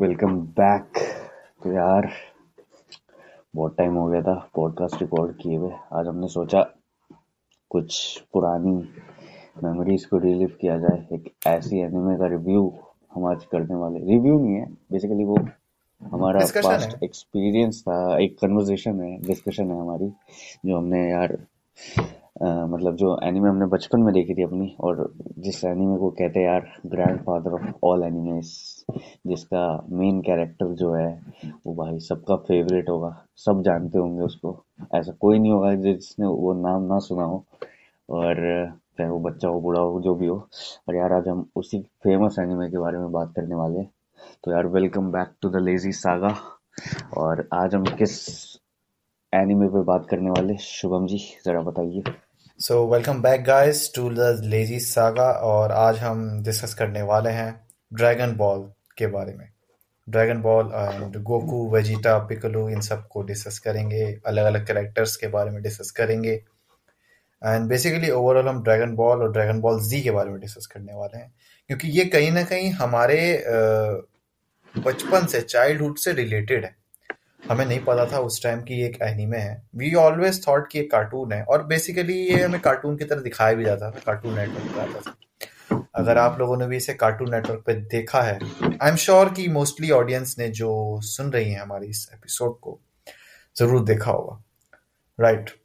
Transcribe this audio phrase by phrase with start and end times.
[0.00, 0.98] Welcome back.
[1.62, 2.08] तो यार
[3.54, 6.62] बहुत टाइम हो गया था पॉडकास्ट रिकॉर्ड किए हुए। आज हमने सोचा
[7.70, 8.72] कुछ पुरानी
[9.64, 12.62] मेमोरीज को रिलीव किया जाए। एक ऐसी एनिमे का रिव्यू
[13.14, 15.36] हम आज करने वाले रिव्यू नहीं है बेसिकली वो
[16.00, 20.12] हमारा पास्ट एक्सपीरियंस था एक कन्वर्सेशन है डिस्कशन है हमारी
[20.66, 21.36] जो हमने यार
[22.40, 26.46] मतलब जो एनिमे हमने बचपन में देखी थी अपनी, और जिस एनिमे को कहते हैं
[26.46, 28.84] यार grand father of all animes
[29.26, 31.10] जिसका मेन कैरेक्टर जो है,
[31.66, 34.56] वो भाई सबका फेवरेट होगा। सब जानते होंगे उसको।
[34.94, 37.44] ऐसा कोई नहीं होगा जिसने वो नाम ना सुना हो,
[38.08, 38.36] और
[38.98, 40.36] चाहे वो बच्चा हो, बूढ़ा हो, जो भी हो।
[40.88, 43.90] और यार, आज हम उसी फ़ेमस एनिमे के बारे में बात करने वाले हैं।
[44.44, 46.34] तो यार welcome back to the Lazy Saga
[47.16, 48.18] और आज हम किस
[49.32, 52.02] एनिमे पे बात करने वाले शुभम जी, जरा बताइए।
[52.60, 57.52] So welcome back guys to the Lazy Saga और आज हम डिस्कस करने वाले हैं
[57.92, 58.60] ड्रैगन बॉल
[58.98, 59.46] के बारे में।
[60.08, 65.50] Dragon Ball and Goku Vegeta Piccolo इन सबको डिस्कस करेंगे अलग अलग कैरेक्टर्स के बारे
[65.50, 66.32] में डिस्कस करेंगे।
[67.42, 70.94] एंड बेसिकली ओवरऑल हम ड्रैगन बॉल और ड्रैगन बॉल जी के बारे में डिस्कस करने
[70.94, 71.32] वाले हैं,
[71.70, 73.20] क्योंकि ये कहीं ना कहीं हमारे
[74.74, 76.74] बचपन से चाइल्डहुड से रिलेटेड है।
[77.50, 80.90] हमें नहीं पता था उस टाइम की एक एनिमे है। वी ऑलवेज थॉट कि एक
[80.90, 84.74] कार्टून है और बेसिकली ये हमें कार्टून की तरह दिखाया भी जाता था कार्टून नेटवर्क
[84.74, 85.16] पे आता था।
[85.94, 89.48] अगर आप लोगों ने भी इसे कार्टून नेटवर्क पे देखा है आई एम श्योर कि
[89.50, 92.78] मोस्टली ऑडियंस ने जो सुन रही है हमारी इस एपिसोड को,
[93.56, 94.42] ज़रूर देखा होगा।
[95.18, 95.58] Right right.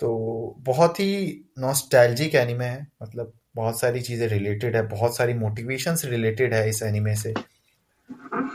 [0.00, 5.96] तो बहुत ही नॉस्टैल्जिक एनिमे है मतलब बहुत सारी चीज़ें रिलेटेड है, बहुत सारी मोटिवेशन
[6.04, 7.32] रिलेटेड है इस एनिमे से।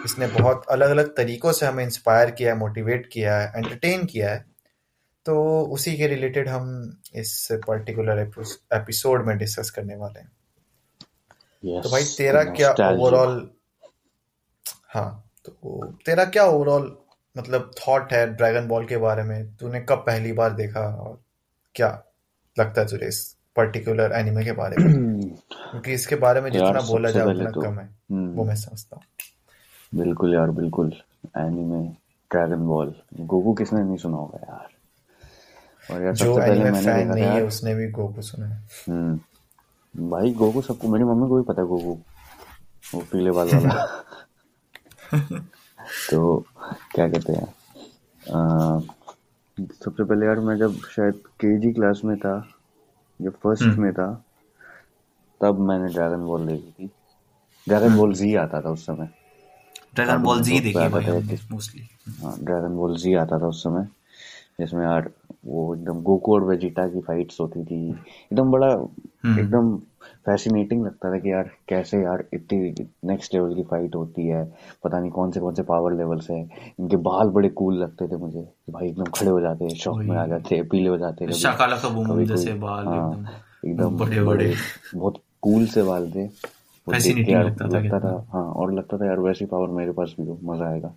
[0.06, 4.30] इसने बहुत अलग अलग तरीकों से हमें इंस्पायर किया है मोटिवेट किया है एंटरटेन किया
[4.30, 4.46] है।
[5.26, 8.20] तो उसी के रिलेटेड हम इस पर्टिकुलर
[8.74, 10.32] एपिसोड में डिस्कस करने वाले हैं।
[11.66, 13.50] yes, तो भाई तेरा क्या ओवरऑल
[14.94, 16.98] हाँ तो तेरा क्या ओवरऑल
[17.38, 19.56] मतलब थॉट है ड्रैगन बॉल के बारे में?
[19.56, 21.24] तूने कब पहली बार देखा और
[21.76, 22.04] क्या
[22.60, 24.94] लगता है तुझे इस पर्टिकुलर एनिमे के बारे में?
[25.54, 28.96] क्योंकि इसके बारे में जितना बोला जाए उतना तो, कम है हम्म। वो मैं समझता
[28.96, 29.04] हूँ।
[29.96, 30.94] बिल्कुल यार बिल्कुल।
[31.38, 31.88] एनीमे
[32.32, 34.68] ड्रैगन बॉल गोकू किसने नहीं सुना होगा यार?
[35.94, 40.32] और यार जो पहले मैंने फ़ैन नहीं है उसने भी गोकू सुना है। हम्म। भाई
[40.32, 42.00] गोकू सबको मेरी मम्मी को भी पता है गोकू।
[42.94, 44.04] वो पीले बाल वाला।
[46.10, 46.46] तो
[46.96, 47.54] क्या कहते हैं?
[49.86, 52.48] सबसे पहले यार मैं जब शायद केजी क्लास में था
[53.22, 54.24] या फ़र्स्ट हम्म। में था
[55.42, 56.92] तब मैंने ड्रैगन बॉल देखी थी।
[57.68, 59.10] ड्रैगन बॉल जी आता था उस समय।
[59.96, 61.88] ड्रैगन बॉल जी देखी मोस्टली
[62.24, 63.88] हाँ ड्रैगन बॉल जी आता था उस समय
[64.60, 65.10] जिसमें यार
[65.46, 69.76] वो एकदम गोकू और वेजिटा की फाइट्स होती थी। एकदम बड़ा हम्म। एकदम
[70.26, 74.44] फैसिनेटिंग लगता था कि यार कैसे यार इतनी नेक्स्ट लेवल की फाइट होती है
[74.84, 76.40] पता नहीं कौन से कौन से पावर लेवल्स है।
[76.80, 80.18] इनके बाल बड़े कूल लगते थे मुझे। भाई एकदम खड़े हो जाते हैं शौक में
[80.18, 81.32] आ जाते हैं पीले हो जाते थे
[82.26, 84.54] जैसे बाल हाँ, एकदम। बड़े बड़े।
[84.96, 86.28] बहुत कूल से बाल थे।
[87.32, 90.40] यार लगता, लगता था हाँ और लगता था यार वैसी पावर मेरे पास भी हो
[90.44, 90.94] मज़ा आएगा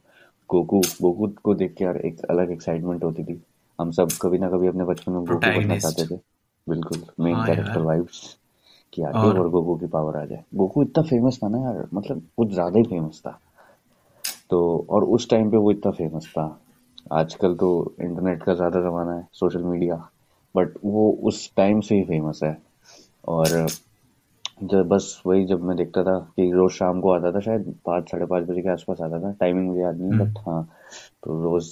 [0.51, 3.43] गोकू गोकू को देख के यार एक अलग एक्साइटमेंट होती थी
[3.79, 6.21] हम सब कभी ना कभी अपने बचपन में गोकू बनना चाहते थे
[6.67, 8.37] बिल्कुल मेन कैरेक्टर वाइब्स
[8.93, 11.89] कि आगे और, और गोकू की पावर आ जाए गोकू इतना फ़ेमस था ना यार
[11.95, 13.39] मतलब कुछ ज़्यादा ही फ़ेमस था
[14.51, 16.47] तो और उस टाइम पे वो इतना फ़ेमस था
[17.13, 17.71] आजकल तो
[18.01, 19.97] इंटरनेट का ज़्यादा जमाना है सोशल मीडिया
[20.55, 22.57] बट वो उस टाइम से ही फ़ेमस है
[23.29, 23.67] और
[24.61, 28.11] जब बस वही जब मैं देखता था कि रोज शाम को आता था शायद पाँच
[28.11, 30.69] साढ़े पाँच बजे के आसपास आता था। टाइमिंग मुझे याद नहीं बट हम्म। हाँ
[31.25, 31.69] तो रोज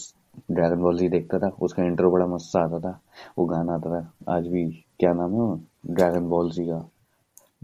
[0.51, 2.99] ड्रैगन बॉल ही देखता था। उसका इंट्रो बड़ा मस्त आता था।
[3.39, 4.65] वो गाना आता था। आज भी
[5.01, 5.61] क्या नाम है वो?
[5.87, 6.89] ड्रैगन बॉल जी का।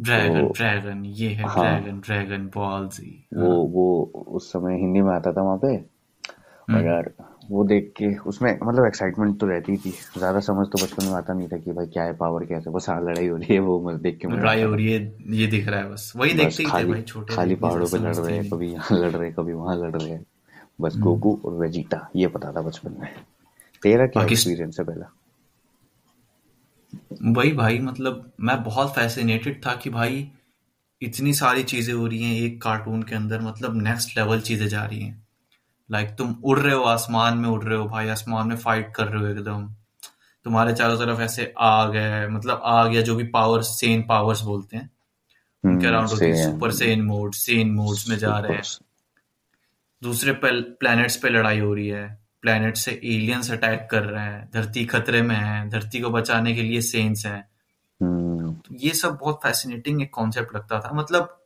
[0.00, 5.00] ड्रैगन तो, ड्रैगन ये है हाँ, ड्रैगन ड्रैगन बॉल जी वो वो उस समय हिंदी
[5.00, 7.12] में आता था वहाँ पे। और हम्म। यार
[7.50, 11.34] वो देख के उसमें मतलब एक्साइटमेंट तो रहती थी। ज़्यादा समझ तो बचपन में आता
[11.34, 13.60] नहीं था कि भाई क्या है पावर क्या है बस हाँ लड़ाई हो रही है
[13.60, 15.00] वो मत देख के लड़ाई हो रही है
[15.32, 18.14] ये दिख रहा है बस। वही देखते ही थे भाई छोटे खाली पहाड़ों पे लड़
[18.16, 20.24] रहे हैं कभी यहाँ लड़ रहे हैं कभी वहाँ लड़ रहे हैं।
[20.80, 23.08] बस हम्म। गोकू और वेजिटा ये पता था बचपन में।
[23.82, 25.10] तेरा क्या एक्सपीरियंस है पहला?
[27.32, 30.28] वही भाई मतलब मैं बहुत फैसिनेटेड था कि भाई
[31.02, 34.84] इतनी सारी चीज़ें हो रही हैं एक कार्टून के अंदर मतलब नेक्स्ट लेवल चीज़ें जा
[34.84, 35.22] रही हैं।
[35.90, 39.06] लाइक तुम उड़ रहे हो आसमान में उड़ रहे हो भाई आसमान में फाइट कर
[39.06, 39.68] रहे हो एकदम।
[40.46, 44.76] तुम्हारे चारों तरफ़ ऐसे आग है मतलब आग या जो भी पावर सेन पावर्स बोलते
[44.76, 44.90] हैं
[45.64, 48.62] उनके अराउंड होती है super Saiyan mode Saiyan modes में जा रहे हैं।
[50.02, 54.84] दूसरे प्लैनेट्स पे लड़ाई हो रही है प्लैनेट से एलियंस अटैक कर रहे हैं धरती
[54.84, 57.38] खतरे में है धरती को बचाने के लिए सेंस है।
[58.00, 61.36] हम्म। ये सब बहुत फैसिनेटिंग एक कॉन्सेप्ट लगता था। मतलब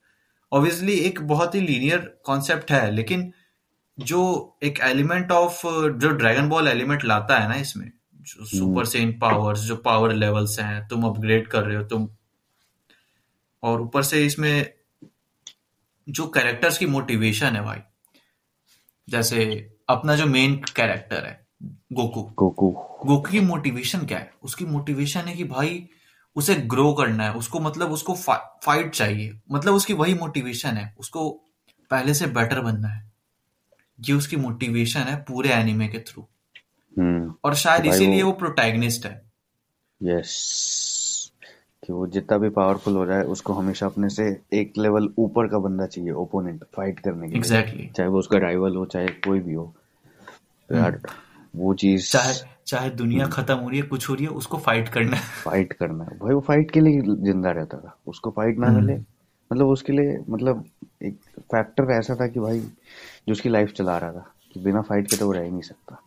[0.52, 3.32] ऑब्वियसली एक बहुत ही लीनियर कॉन्सेप्ट है लेकिन
[3.98, 9.18] जो एक एलिमेंट ऑफ़ जो ड्रैगन बॉल एलिमेंट लाता है ना इसमें जो सुपर सेन
[9.18, 12.08] पावर्स जो पावर लेवल्स हैं तुम अपग्रेड कर रहे हो तुम
[13.62, 14.72] और ऊपर से इसमें
[16.08, 17.78] जो कैरेक्टर्स की मोटिवेशन है भाई
[19.08, 21.46] जैसे अपना जो मेन कैरेक्टर है
[21.92, 24.32] गोकू गोकू गोकू की मोटिवेशन क्या है?
[24.42, 25.88] उसकी मोटिवेशन है कि भाई
[26.36, 30.94] उसे ग्रो करना है उसको मतलब उसको फा, फाइट चाहिए मतलब उसकी वही मोटिवेशन है
[30.98, 31.30] उसको
[31.90, 33.13] पहले से बेटर बनना है।
[34.08, 36.26] ये उसकी मोटिवेशन है पूरे एनिमे के थ्रू
[36.96, 39.22] हम्म और शायद इसीलिए वो वो प्रोटैगनिस्ट है।
[40.00, 41.30] यस
[41.82, 45.58] कि वो जितना भी पावरफुल हो जाए उसको हमेशा अपने से एक लेवल ऊपर का
[45.58, 49.40] बंदा चाहिए ओपोनेंट फाइट करने के लिए। एग्जैक्टली चाहे वो उसका राइवल हो चाहे कोई
[49.40, 49.74] भी हो।
[50.68, 51.00] तो यार
[51.56, 52.34] वो चीज़ चाहे
[52.66, 55.72] चाहे दुनिया खत्म हो रही है कुछ हो रही है उसको फाइट करना है। फाइट
[55.72, 58.96] करना है। भाई वो फाइट के लिए ज़िंदा रहता था। उसको फाइट ना मिले
[59.54, 60.64] मतलब उसके लिए मतलब
[61.02, 61.16] एक
[61.52, 65.16] फैक्टर ऐसा था कि भाई जो उसकी लाइफ चला रहा था कि बिना फाइट के
[65.16, 66.00] तो वो रह ही नहीं सकता।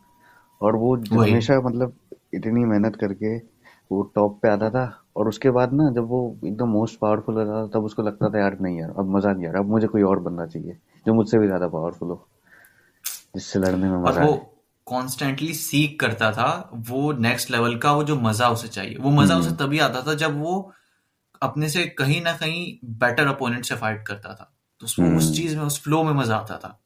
[0.60, 1.92] और वो हमेशा मतलब
[2.34, 3.36] इतनी मेहनत करके
[3.90, 4.84] वो टॉप पे आता था
[5.16, 8.38] और उसके बाद ना जब वो एकदम मोस्ट पावरफुल होता था तब उसको लगता था
[8.38, 11.14] यार नहीं यार अब मज़ा नहीं आ रहा अब मुझे कोई और बंदा चाहिए जो
[11.14, 12.26] मुझसे भी ज़्यादा पावरफुल हो
[13.34, 14.40] जिससे लड़ने में और मज़ा वो आए।
[14.86, 16.48] कॉन्स्टेंटली सीख करता था
[16.88, 20.14] वो नेक्स्ट लेवल का वो जो मज़ा उसे चाहिए वो मज़ा उसे तभी आता था
[20.22, 20.54] जब वो
[21.42, 25.56] अपने से कहीं ना कहीं बेटर अपोनेंट से फाइट करता था। तो उसको उस चीज़
[25.56, 26.80] में उस फ्लो में मज़ा आता था।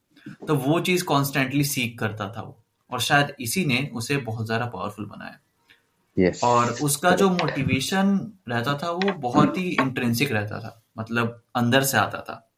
[0.49, 4.67] तो वो चीज़ कॉन्स्टेंटली सीख करता था वो। और शायद इसी ने उसे बहुत ज़्यादा
[4.67, 5.39] पावरफुल बनाया।
[6.19, 11.83] यस और उसका जो मोटिवेशन रहता था वो बहुत ही इंट्रेंसिक रहता था। मतलब अंदर
[11.83, 12.51] से आता था।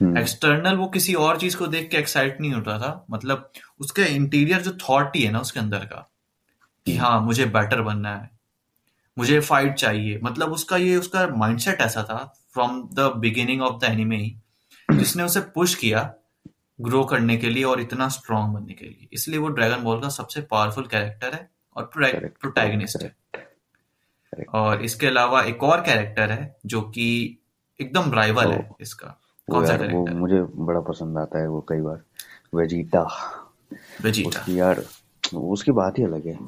[0.00, 4.04] हम्म। एक्सटर्नल वो किसी और चीज़ को देख के एक्साइट नहीं होता था। मतलब उसका
[4.04, 6.10] इंटीरियर जो थॉट ही है ना उसके अंदर का
[6.86, 8.30] कि हाँ मुझे बेटर बनना है।
[9.16, 12.16] मुझे फाइट चाहिए। मतलब उसका ये उसका माइंडसेट ऐसा था
[12.54, 14.34] from the beginning of the anime ही
[14.88, 16.12] जिसने उसे पुश किया
[16.78, 20.08] ग्रो करने के लिए और इतना स्ट्रांग बनने के लिए। इसलिए वो ड्रैगन बॉल का
[20.08, 23.14] सबसे पावरफुल कैरेक्टर है और प्रोटैगनिस्ट है।
[24.54, 27.06] और इसके अलावा एक और कैरेक्टर है जो कि
[27.80, 29.18] एकदम राइवल है इसका।
[29.48, 32.02] कौन सा कैरेक्टर मुझे बड़ा पसंद आता है वो कई बार।
[32.54, 33.02] वेजिटा
[34.02, 34.82] वेजिटा उसकी यार
[35.34, 36.38] उसकी बात ही अलग है।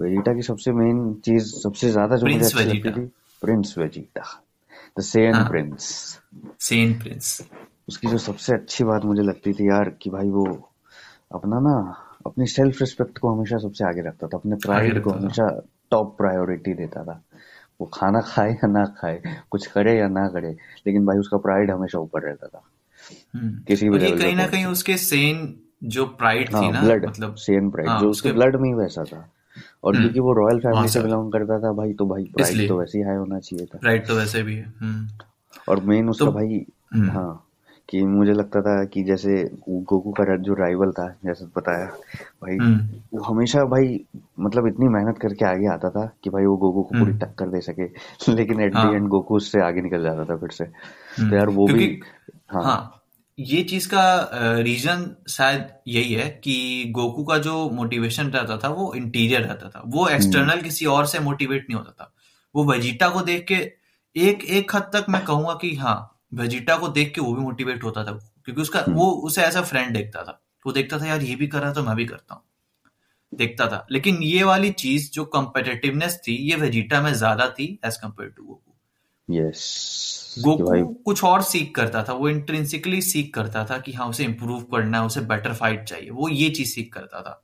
[0.00, 3.06] वेजिटा की सबसे मेन चीज़ सबसे ज़्यादा जो मुझे अच्छी लगती थी
[3.42, 4.24] प्रिंस वेजिटा
[4.98, 5.82] द सेन हाँ। प्रिंस
[6.60, 7.40] सेन प्रिंस
[7.88, 10.46] उसकी जो सबसे अच्छी बात मुझे लगती थी यार कि भाई वो
[11.34, 11.76] अपना ना
[12.26, 15.48] अपनी सेल्फ रिस्पेक्ट को हमेशा सबसे आगे रखता था अपने प्राइड को हमेशा
[15.90, 17.22] टॉप प्रायोरिटी देता था।
[17.80, 20.50] वो खाना खाए या ना खाए कुछ करे या ना करे
[20.86, 22.62] लेकिन भाई उसका प्राइड हमेशा ऊपर रहता था।
[23.34, 25.54] हम्म। किसी भी कहीं ना कहीं उसके सेन
[25.84, 29.04] जो प्राइड थी हाँ ना मतलब सेम प्राइड हाँ जो उसके ब्लड में ही वैसा
[29.04, 29.28] था।
[29.86, 32.78] और हम्म। क्योंकि वो रॉयल फैमिली से बिलोंग करता था भाई तो भाई प्राइड तो
[32.78, 35.08] वैसे ही हाई होना चाहिए था। प्राइड तो वैसे भी है। हम्म।
[35.68, 37.42] और मेन तो उसका भाई हम्म। हाँ
[37.88, 41.86] कि मुझे लगता था कि जैसे गोकू का जो राइवल था जैसे बताया
[42.42, 42.56] भाई
[43.14, 44.04] वो हमेशा भाई
[44.40, 47.60] मतलब इतनी मेहनत करके आगे आता था कि भाई वो गोकू को पूरी टक्कर दे
[47.60, 47.84] सके।
[48.34, 50.64] लेकिन एट द एंड गोकू उससे आगे निकल जाता था फिर से।
[51.30, 52.00] तो यार वो भी
[52.50, 52.95] हाँ। हाँ
[53.38, 54.02] ये चीज़ का
[54.58, 59.82] रीजन शायद यही है कि गोकू का जो मोटिवेशन रहता था वो इंटीरियर रहता था।
[59.86, 62.12] वो हम्म। एक्सटर्नल किसी और से मोटिवेट नहीं होता था।
[62.54, 63.54] वो वेजिटा को देख के
[64.16, 65.96] एक एक हद तक मैं कहूँगा कि हाँ
[66.34, 68.12] वेजिटा को देख के वो भी मोटिवेट होता था
[68.44, 71.46] क्योंकि उसका हम्म। वो उसे अ फ्रेंड देखता था। वो देखता था यार ये भी
[71.46, 72.42] कर रहा है तो मैं भी करता हूँ।
[73.32, 77.96] देखता था। लेकिन ये वाली चीज़ जो कंपेटिटिवनेस थी ये वेजिटा में ज़्यादा थी as
[77.96, 78.65] compare to Goku
[79.28, 84.08] yes कि गोकू कुछ और सीख करता था वो इंट्रिंसिकली सीख करता था कि हाँ
[84.08, 87.42] उसे इम्प्रूव करना है उसे बेटर फाइट चाहिए वो ये चीज़ सीख करता था।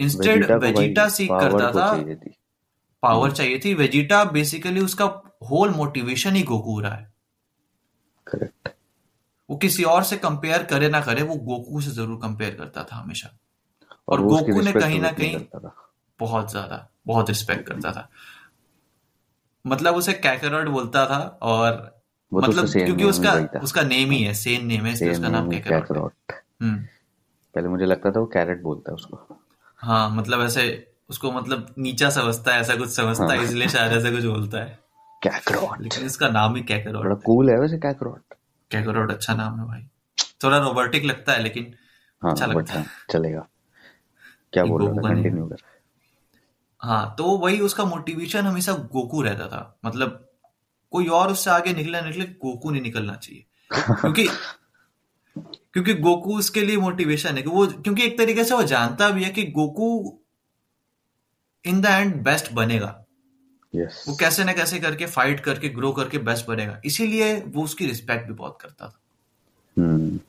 [0.00, 1.90] इंस्टेड वेजिटा सीख करता था।
[3.02, 5.04] पावर चाहिए थी। वेजिटा बेसिकली उसका
[5.50, 7.12] होल मोटिवेशन ही गोकू रहा है।
[8.26, 8.68] करेक्ट
[9.48, 12.96] वो किसी और से कंपेयर करे ना करे वो गोकू से ज़रूर कंपेयर करता था
[12.96, 13.30] हमेशा।
[14.08, 15.38] और और गोकू ने कहीं ना कहीं
[16.20, 18.08] बहुत ज़्यादा बहुत रिस्पेक्ट करता था।
[19.66, 22.00] मतलब उसे कैकरॉट बोलता था और
[22.32, 25.28] वो तो मतलब सेम क्योंकि उसका उसका नेम ही है सेम नेम है इसलिए उसका
[25.28, 26.76] नाम कैकरॉट हम्म।
[27.54, 29.38] पहले मुझे लगता था वो कैरेट बोलता है उसको।
[29.76, 30.64] हाँ मतलब ऐसे
[31.10, 34.58] उसको मतलब नीचा समझता है ऐसा कुछ समझता है हाँ। इसलिए शायद ऐसा कुछ बोलता
[34.58, 34.78] है।
[35.22, 38.34] कैकरॉट लेकिन इसका नाम ही बड़ा है। कूल है वैसे कैकरॉट
[38.70, 39.86] कैकरॉट अच्छा नाम है भाई।
[40.44, 41.74] थोड़ा रोबोटिक लगता है लेकिन
[42.22, 43.46] हाँ अच्छा लगता हाँ। है चलेगा।
[44.52, 45.14] क्या बोल रहा था?
[45.14, 45.56] कंटिन्यू कर।
[46.80, 50.32] हाँ तो वही उसका मोटिवेशन हमेशा गोकू रहता था। मतलब
[50.90, 54.28] कोई और उससे आगे निकला निकले गोकू नहीं निकलना चाहिए। क्योंकि
[55.72, 59.24] क्योंकि गोकू उसके लिए मोटिवेशन है कि वो क्योंकि एक तरीके से वो जानता भी
[59.24, 60.18] है कि Goku
[61.64, 63.04] in the end best बनेगा।
[63.74, 67.86] यस वो कैसे ना कैसे करके फाइट करके ग्रो करके बेस्ट बनेगा। इसीलिए वो उसकी
[67.86, 69.00] रिस्पेक्ट भी बहुत करता था।
[69.78, 70.20] हम्म।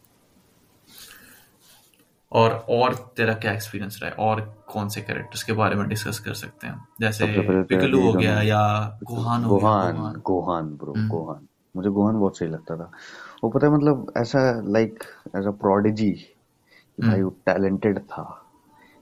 [2.31, 4.15] और और तेरा क्या एक्सपीरियंस रहा है?
[4.17, 8.13] और कौन से कैरेक्टर्स के बारे में डिस्कस कर सकते हैं जैसे तो पिकलू हो
[8.13, 8.61] गया या
[9.03, 10.13] गोहान हो गया?
[10.27, 11.07] Gohan bro hmm.
[11.09, 12.91] गोहान। मुझे गोहान बहुत सही लगता था।
[13.43, 15.03] वो पता है मतलब ऐसा लाइक
[15.35, 16.11] एज अ प्रोडिजी
[16.97, 18.23] भाई वो टैलेंटेड था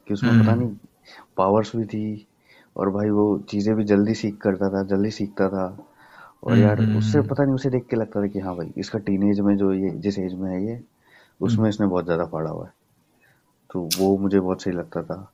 [0.07, 0.75] कि उसमें पता हम्म। नहीं
[1.37, 2.27] पावर्स भी थी
[2.75, 5.65] और भाई वो चीज़ें भी जल्दी सीख करता था जल्दी सीखता था।
[6.43, 8.55] और हम्म, यार हम्म, उससे हम्म। पता नहीं उसे देख के लगता था कि हाँ
[8.55, 10.79] भाई इसका टीनेज में जो ये जिस एज में है ये
[11.41, 12.71] उसमें इसने बहुत ज़्यादा पढ़ा हुआ है।
[13.71, 15.31] तो वो मुझे बहुत सही लगता था।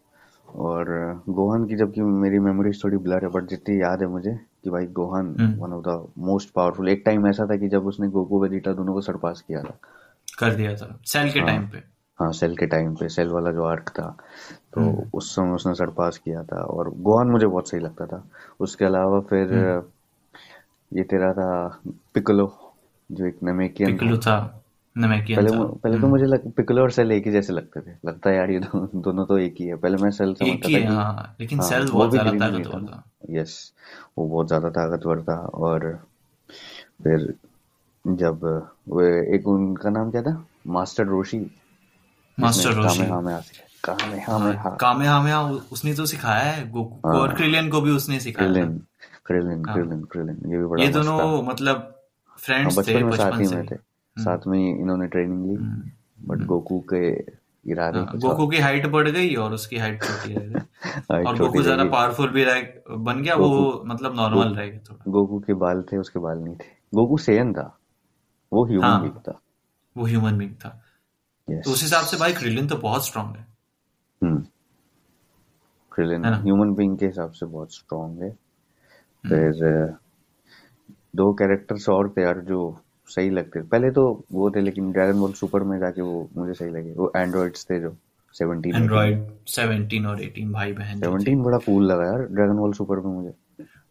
[0.56, 0.86] और
[1.30, 4.86] गोहान की जबकि मेरी मेमोरीज थोड़ी ब्लर है बट जितनी याद है मुझे कि भाई
[4.86, 5.58] Gohan.
[5.60, 8.94] One of the most powerful एक टाइम ऐसा था कि जब उसने गोकू वेजिटा दोनों
[8.94, 9.78] को सरपास किया था।
[10.40, 11.78] कर दिया था। सेल के हाँ। टाइम पे।
[12.20, 14.18] हाँ सेल के टाइम पे सेल वाला जो आर्क था।
[14.74, 18.28] तो हम्म। उस समय उसने सरपास किया था। और गोहान मुझे बहुत सही लगता था।
[18.60, 19.84] उसके अलावा फिर हम्म।
[20.98, 22.74] ये तेरा था पिकलो
[23.12, 24.63] जो एक नमेकियन पिकलू था।
[24.96, 27.82] नमेकियन पहले था। पहले तो हम्म। मुझे लग, पिकलो और सेल एक ही जैसे लगते
[27.82, 30.68] थे। लगता है यार ये दो, दोनों तो एक ही है। पहले मैं सेल समझता
[30.68, 33.74] ही था कि हाँ लेकिन हाँ सेल वो बहुत ज़्यादा ताकतवर था। यस
[34.18, 35.90] वो बहुत ज़्यादा ताकतवर था और
[37.04, 37.34] फिर
[38.06, 38.44] जब
[38.90, 39.02] वो
[39.36, 40.46] एक उनका नाम क्या था?
[40.68, 41.40] Master Roshi.
[42.38, 43.00] Master Roshi.
[43.10, 43.38] Kamehameha
[43.84, 45.34] कामे हामे हाँ हा कामे हामे
[45.72, 48.70] उसने तो सिखाया है। गोकू को और हाँ क्रिलियन को भी उसने सिखाया क्रिलिन
[49.68, 53.40] हाँ। क्रिलिन क्रिलिन ये भी बड़ा ये दोनों मतलब हाँ फ्रेंड्स थे बचपन में साथ
[53.40, 53.76] ही से में थे।
[54.18, 55.92] साथ में इन्होंने ट्रेनिंग ली हम्म।
[56.28, 57.08] But hmm. गोकू के
[57.72, 61.62] इरादे हाँ, गोकू की हाइट बढ़ गई और उसकी हाइट छोटी रह गई। और गोकू
[61.62, 62.62] ज़्यादा पावरफुल भी रह
[62.98, 66.56] बन गया वो मतलब नॉर्मल रह गया थोड़ा। गोकू के बाल थे उसके बाल नहीं
[66.56, 66.66] थे।
[66.96, 67.78] गोकू सेयन था
[68.54, 69.40] वो ह्यूमन बीइंग हाँ था।
[69.98, 70.70] वो ह्यूमन बीइंग था।
[71.48, 73.48] तो उस हिसाब से भाई क्रिलिन तो बहुत स्ट्रांग है।
[74.24, 74.44] हम्म।
[75.92, 79.98] क्रिलिन ह्यूमन बीइंग के हिसाब से बहुत स्ट्रांग है। हम्म। फिर
[81.16, 85.20] दो कैरेक्टर्स और थे यार जो सही लगते थे पहले तो वो थे लेकिन ड्रैगन
[85.20, 87.96] बॉल सुपर में जाके वो मुझे सही लगे। वो एंड्रॉइड्स थे जो
[88.36, 92.22] सेवनटीन एटीन एंड्रॉइड 17 और 18 भाई बहन जो थे। सेवनटीन बड़ा कूल लगा यार
[92.22, 93.34] ड्रैगन बॉल सुपर में मुझे।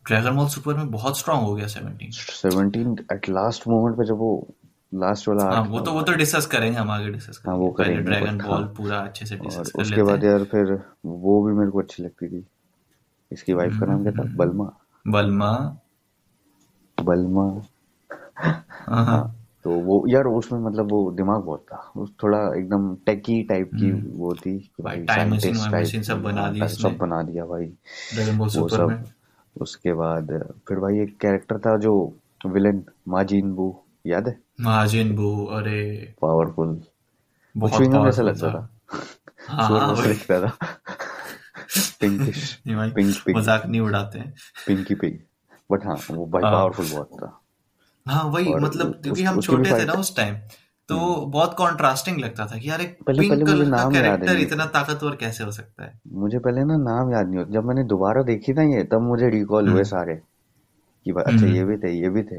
[0.06, 4.16] ड्रैगन बॉल सुपर में बहुत स्ट्रांग हो गया 17 सेवनटीन एट लास्ट मोमेंट पे जब
[4.16, 4.54] वो
[4.94, 7.70] लास्ट वाला हाँ वो तो वो तो डिस्कस करेंगे हम आगे डिस्कस हाँ करेंगे। वो
[7.70, 10.82] पहले करेंगे ड्रैगन बॉल हाँ पूरा अच्छे से डिस्कस कर उसके बाद हैं। यार फिर
[11.04, 12.46] वो भी मेरे को अच्छी लगती थी।
[13.32, 14.22] इसकी वाइफ का नाम क्या था?
[14.22, 14.72] हम्म, बलमा।
[15.06, 15.78] बल्मा।
[16.98, 17.71] बलमा। हाँ हाँ हाँ
[19.64, 23.90] तो वो यार उसमें मतलब वो दिमाग बहुत था। उस थोड़ा एकदम टेकी टाइप की
[23.90, 27.44] हम्म, वो थी मशीन वाइम टाइप मशीन सब बना हाँ दी टा- सब बना दिया
[27.46, 27.64] भाई।
[28.36, 29.04] वो सब
[29.60, 30.30] उसके बाद
[30.68, 34.38] फिर भाई एक कैरेक्टर था जो विलेन माजिन बू याद है?
[34.60, 36.82] महाजिन बू अरे। पावरफुल
[37.56, 38.68] च्युइंगम जैसा लगता था।
[39.48, 40.56] हाँ हाँ भाई था।
[42.00, 44.34] पिंकिश पिंक पिग मज़ाक नहीं उड़ाते हैं।
[44.66, 45.20] पिंकी पिंक
[45.72, 47.41] बट हाँ वो भाई हाँ। पावरफुल बहुत था।
[48.06, 50.34] हाँ वही मतलब क्योंकि हम छोटे थे ना उस टाइम
[50.88, 54.36] तो हम्म। बहुत कॉन्ट्रास्टिंग लगता था कि यार एक पहले पिंक पहले मुझे नाम कैरेक्टर
[54.36, 56.00] इतना ताकतवर कैसे हो सकता है?
[56.12, 59.28] मुझे पहले ना नाम याद नहीं होता जब मैंने दोबारा देखी ना ये तब मुझे
[59.30, 60.14] रिकॉल हुए हम्म। सारे
[61.06, 62.36] कि अच्छा ये हम्म भी थे ये भी थे।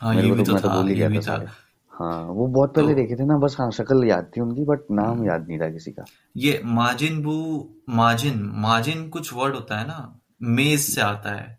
[0.00, 1.52] हाँ मेरे ये भी तो तो तो था ही ये गया भी था था।
[1.88, 4.78] हाँ वो बहुत तो पहले देखे थे ना बस हाँ शक्ल याद थी उनकी बट
[4.90, 6.04] नाम याद नहीं था किसी का।
[6.36, 7.34] ये माजिन बू
[7.88, 11.58] माजिन माजिन कुछ वर्ड होता है ना मेज से आता है।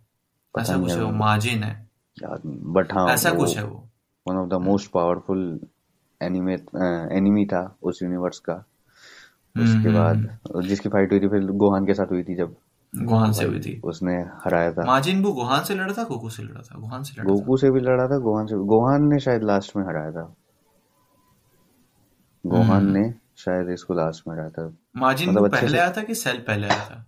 [0.59, 1.90] ऐसा कुछ है माजिन है।
[2.23, 3.87] याद नहीं बट हाँ ऐसा कुछ है वो।
[4.27, 5.59] One of the most powerful
[6.21, 6.53] anime
[7.17, 8.53] enemy था उस यूनिवर्स का।
[9.57, 12.55] उसके हम्म बाद हम्म। जिसकी फाइट हुई थी फिर गोहान के साथ हुई थी जब।
[12.95, 16.43] गोहान से हुई थी। उसने हराया था। माजिन बू गोहान से लड़ा था गोकू से
[16.43, 19.43] लड़ा था गोहान से लड़ा गोकू से भी लड़ा था गोहान से गोहान ने शायद
[19.43, 20.35] लास्ट में हराया था।
[22.45, 26.15] Gohan hmm. ने शायद इसको लास्ट में हराया था। माजिन मतलब पहले आया था कि
[26.15, 27.05] सेल पहले आया था?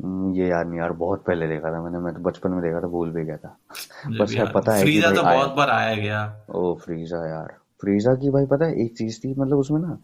[0.00, 2.86] ये याद नहीं यार बहुत पहले देखा था मैंने मैं तो बचपन में देखा था
[2.86, 3.56] भूल भी गया था।
[4.20, 7.54] बस यार पता है कि फ्रीजा तो आया बहुत बार आया गया। ओ फ्रीजा यार।
[7.80, 9.98] फ्रीजा की भाई पता है एक चीज़ थी मतलब उसमें ना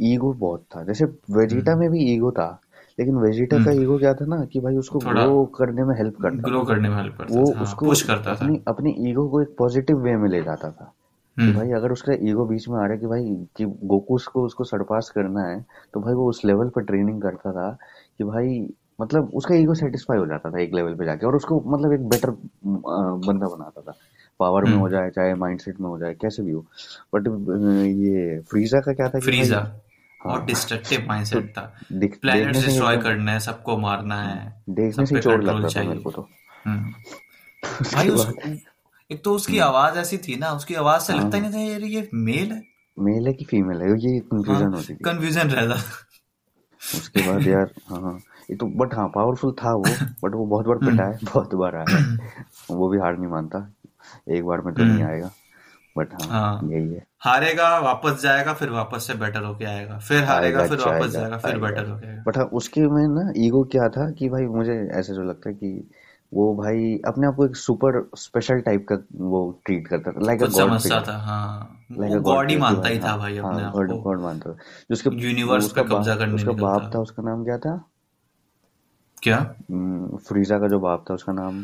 [0.00, 2.60] ईगो बहुत था। जैसे वेजिटा हम्म। में भी ईगो था
[2.98, 6.16] लेकिन वेजिटा का हम्म। ईगो क्या था ना कि भाई उसको ग्रो करने में हेल्प
[6.22, 8.94] करता ग्रो करने में हेल्प करता वो था हाँ उसको पुश करता था। अपनी अपनी
[9.10, 10.92] ईगो को एक पॉजिटिव वे में ले जाता था।
[11.36, 13.24] कि हम्म। भाई अगर उसका ईगो बीच में आ रहा है कि भाई
[13.56, 15.64] कि गोकू को उसको सरपास करना है
[15.94, 17.70] तो भाई वो उस लेवल पर ट्रेनिंग करता था
[18.18, 21.60] कि भाई मतलब उसका ईगो सेटिस्फाई हो जाता था एक लेवल पे जाके और उसको
[21.66, 23.94] मतलब एक बेटर बंदा बनाता था।
[24.40, 26.60] पावर में हो हम्म। जाए चाहे माइंडसेट में हो जाए कैसे भी हो।
[27.14, 27.26] बट
[27.96, 29.80] ये फ्रीजा का क्या था कि फ्रीजा हाँ।
[30.20, 35.14] बहुत डिस्ट्रक्टिव तो माइंडसेट था प्लैनेट ही डिस्ट्रॉय करना है सबको मारना है देखने से
[35.14, 36.28] ही चोट लगता था मेरे को तो।
[36.64, 36.92] हम्म।
[37.94, 38.32] भाई उस
[39.10, 41.80] एक तो उसकी आवाज़ ऐसी थी ना उसकी आवाज़ से लगता हाँ। नहीं था यार
[41.80, 42.62] ये मेल है?
[42.96, 43.88] मेल है कि फीमेल है?
[44.00, 45.74] ये हाँ कंफ्यूजन होती थी। कंफ्यूजन रहता।
[46.82, 48.18] उसके बाद यार हाँ हाँ।
[48.50, 49.82] ये तो बट हाँ पावरफुल था वो
[50.24, 52.16] बट वो बहुत बार पिटा है बहुत बार आया
[52.70, 53.68] वो भी हार नहीं मानता।
[54.28, 55.30] एक बार में तो नहीं आएगा
[55.96, 60.24] बट हाँ, हाँ। यही है। हारेगा वापस जाएगा फिर वापस से बेटर होके आएगा। फिर
[60.24, 63.32] हारेगा आएगा फिर अच्छा वापस जाएगा फिर बेटर होके आएगा। बट हाँ उसके में ना
[63.36, 65.90] ईगो क्या था कि भाई मुझे ऐसे जो लगता है कि
[66.32, 70.42] वो भाई अपने आप को एक सुपर स्पेशल टाइप का वो ट्रीट करता था लाइक
[70.42, 73.74] अ समझता था हाँ। लाइक वो गॉड ही मानता ही था भाई अपने हाँ आप
[73.74, 74.56] गॉड को। गॉड मानता था।
[74.90, 77.90] जिसके वो यूनिवर्स पे कब्जा करने उसका बाप था उसका नाम क्या था?
[79.24, 79.38] क्या?
[79.70, 81.58] हम्म, फ्रीजा का जो बाप था उसका नाम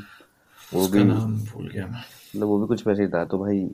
[0.72, 3.38] वो उसका भी नाम भूल गया मैं। मतलब वो भी कुछ वैसे ही था तो
[3.38, 3.64] भाई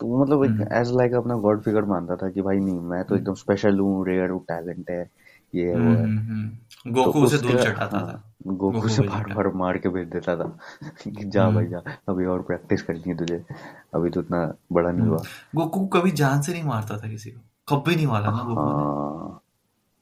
[0.00, 2.80] तो वो मतलब हम्म। एक एज लाइक अपना गॉड फिगर मानता था कि भाई नहीं
[2.90, 5.02] मैं तो एकदम स्पेशल हूँ रेयर हूँ टैलेंट है
[5.52, 6.48] ये है वो हम्म है। हम्म, हम्म।
[6.86, 9.88] तो गोकू उसे दूर उसका चटाता हाँ था गोकू गोकू से बार बार मार के
[9.88, 10.48] भेज देता था
[11.04, 13.42] कि जा भाई हम्म। जा अभी और प्रैक्टिस करनी है तुझे
[13.94, 14.40] अभी तो इतना
[14.72, 15.22] बड़ा नहीं हम्म। हुआ
[15.54, 19.40] गोकू कभी जान से नहीं मारता था किसी को कभी नहीं मारा ना गोकू हाँ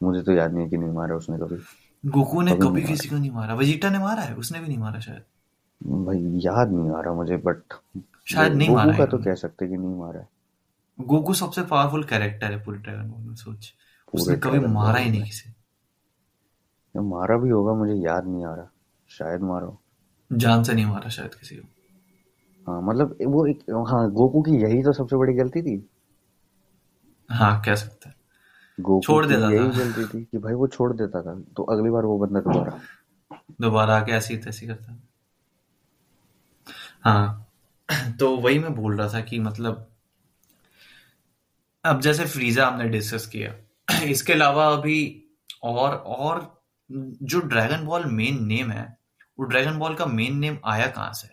[0.00, 1.56] मुझे तो याद नहीं है कि नहीं मारा उसने कभी।
[2.04, 4.34] गोकू ने कभी कभी किसी को नहीं मारा। वेजिटा ने मारा है?
[4.34, 5.22] उसने भी नहीं मारा शायद।
[6.06, 7.74] भाई याद नहीं आ रहा मुझे बट
[8.26, 10.28] शायद नहीं गोकू मारा का तो कह सकते कि नहीं मारा है।
[10.98, 13.72] गोकू सबसे पावरफुल कैरेक्टर है पूरे ड्रैगन बॉल में सोच।
[14.12, 15.50] उसने कभी मारा ही नहीं किसी
[16.94, 18.70] मारा भी होगा मुझे याद नहीं आ रहा।
[19.10, 19.78] शायद मारो
[20.30, 21.68] जान से नहीं मारा शायद किसी को।
[22.66, 25.76] हाँ मतलब वो एक हाँ गोकू की यही तो सबसे बड़ी गलती थी।
[27.30, 28.14] हाँ कह सकते हैं।
[28.78, 32.04] छोड़ देता यही था। गलती थी कि भाई वो छोड़ देता था तो अगली बार
[32.04, 32.80] वो बंदा दोबारा।
[33.60, 34.98] दोबारा आके ऐसी तैसी करता।
[37.04, 37.48] हाँ
[38.18, 39.88] तो वही मैं बोल रहा था कि मतलब
[41.84, 43.54] अब जैसे फ्रीजा हमने डिस्कस किया
[44.04, 44.98] इसके अलावा अभी
[45.62, 46.40] और और
[46.90, 48.86] जो ड्रैगन बॉल मेन नेम है
[49.38, 51.28] वो ड्रैगन बॉल का मेन नेम आया कहाँ से?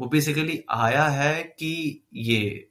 [0.00, 2.68] वो बेसिकली आया है कि ये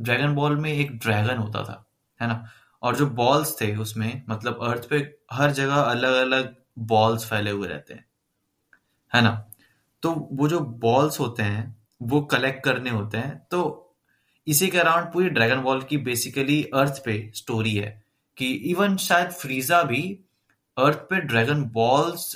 [0.00, 1.85] ड्रैगन बॉल में एक ड्रैगन होता था।
[2.20, 2.44] है ना?
[2.82, 4.96] और जो बॉल्स थे उसमें मतलब अर्थ पे
[5.32, 6.54] हर जगह अलग अलग
[6.88, 8.04] बॉल्स फैले हुए रहते हैं,
[9.12, 9.30] है ना?
[10.02, 13.62] तो वो जो बॉल्स होते हैं, वो कलेक्ट करने होते हैं। तो
[14.46, 17.90] इसी के अराउंड पूरी ड्रैगन बॉल की बेसिकली अर्थ पे स्टोरी है
[18.36, 20.02] कि इवन शायद फ्रीजा भी
[20.76, 22.34] अर्थ पे ड्रैगन बॉल्स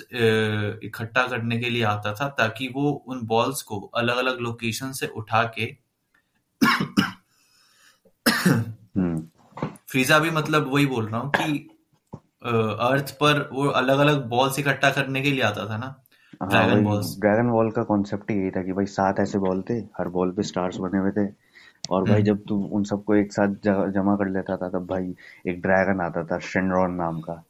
[0.85, 5.07] इकट्ठा करने के लिए आता था ताकि वो उन बॉल्स को अलग अलग लोकेशन से
[5.07, 5.64] उठा के
[8.96, 9.28] हम्म।
[9.90, 11.68] फ्रीजा भी मतलब वही बोल रहा हूँ कि
[12.44, 15.94] अर्थ पर वो अलग अलग बॉल्स इकट्ठा करने के लिए आता था ना?
[16.42, 19.74] ड्रैगन बॉल्स ड्रैगन बॉल का कॉन्सेप्ट ही यही था कि भाई सात ऐसे बॉल थे
[19.98, 21.26] हर बॉल पे स्टार्स बने हुए थे।
[21.90, 23.55] और भाई हम्म। जब तू उन सबको एक साथ
[23.92, 25.14] जमा कर लेता था तब भाई
[25.46, 27.42] एक ड्रैगन आता था शेनरॉन नाम का।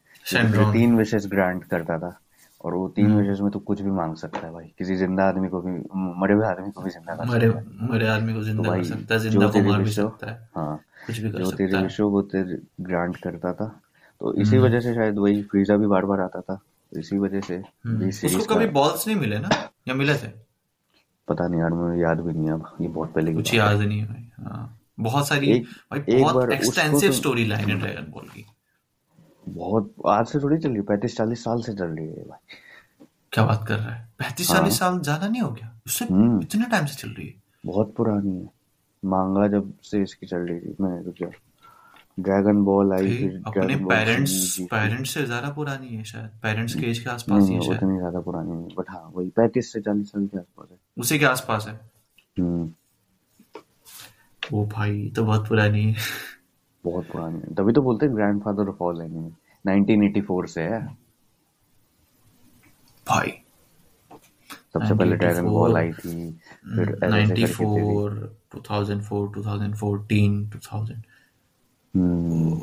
[0.73, 2.19] तीन विशेष ग्रांट करता था।
[2.61, 5.25] और वो तीन हम्म। विशेष में तू कुछ भी मांग सकता है भाई। किसी ज़िंदा
[5.25, 5.73] आदमी को भी
[6.21, 8.63] मरे हुए आदमी को भी ज़िंदा कर मरे सकता है। मरे आदमी को तो ज़िंदा
[8.63, 11.45] कर भाई सकता है ज़िंदा को मार भी सकता है। हाँ कुछ भी कर जो
[11.45, 13.67] सकता तेरी विश वो तेरे ग्रांट करता था।
[14.21, 17.19] तो इसी हम्म। वजह से शायद वही फ्रीजा भी बार बार आता था। तो इसी
[17.19, 19.49] वजह से हम्म। उसको कभी बॉल्स नहीं मिले ना?
[19.89, 20.29] या मिले थे?
[21.29, 23.81] पता नहीं यार मुझे याद भी नहीं अब। ये बहुत पहले की कुछ है। याद
[23.81, 25.59] नहीं है हाँ। बहुत सारी
[25.93, 28.45] भाई बहुत एक्सटेंसिव तो स्टोरी लाइन है ड्रैगन बॉल की।
[29.51, 32.57] बहुत आज से थोड़ी चल रही पैंतीस चालीस साल से चल रही है भाई।
[33.33, 34.09] क्या बात कर रहा है?
[34.19, 35.75] पैंतीस हाँ। चालीस साल ज़्यादा नहीं हो गया?
[35.87, 37.35] उससे हम्म। इतने टाइम से चल रही है।
[37.67, 38.49] बहुत पुरानी है।
[39.03, 41.31] मांगा जब से इसकी चल रही थी मैं रुक जा
[42.19, 46.99] ड्रैगन बॉल आई फिर अपने पेरेंट्स पेरेंट्स से ज़्यादा पुरानी है शायद। पेरेंट्स के एज
[46.99, 50.11] के आसपास ही है शायद। उतनी ज़्यादा पुरानी नहीं बट हाँ वही पैंतीस से चालीस
[50.13, 51.75] साल के आसपास है। उसी के आसपास है।
[52.39, 52.71] हम्म।
[54.43, 55.95] वो भाई तो बहुत पुरानी है।
[56.85, 59.31] बहुत पुरानी है। तभी तो बोलते हैं grand father of all anime
[59.67, 60.97] 1984 से है।
[63.09, 63.33] भाई।
[64.73, 66.33] सबसे पहले ड्रैगन बॉल आई थी
[66.77, 68.11] फिर ऐसे ऐसे करके तेरी 94
[68.55, 71.03] 2004 2014 2000
[71.97, 72.61] हम्म।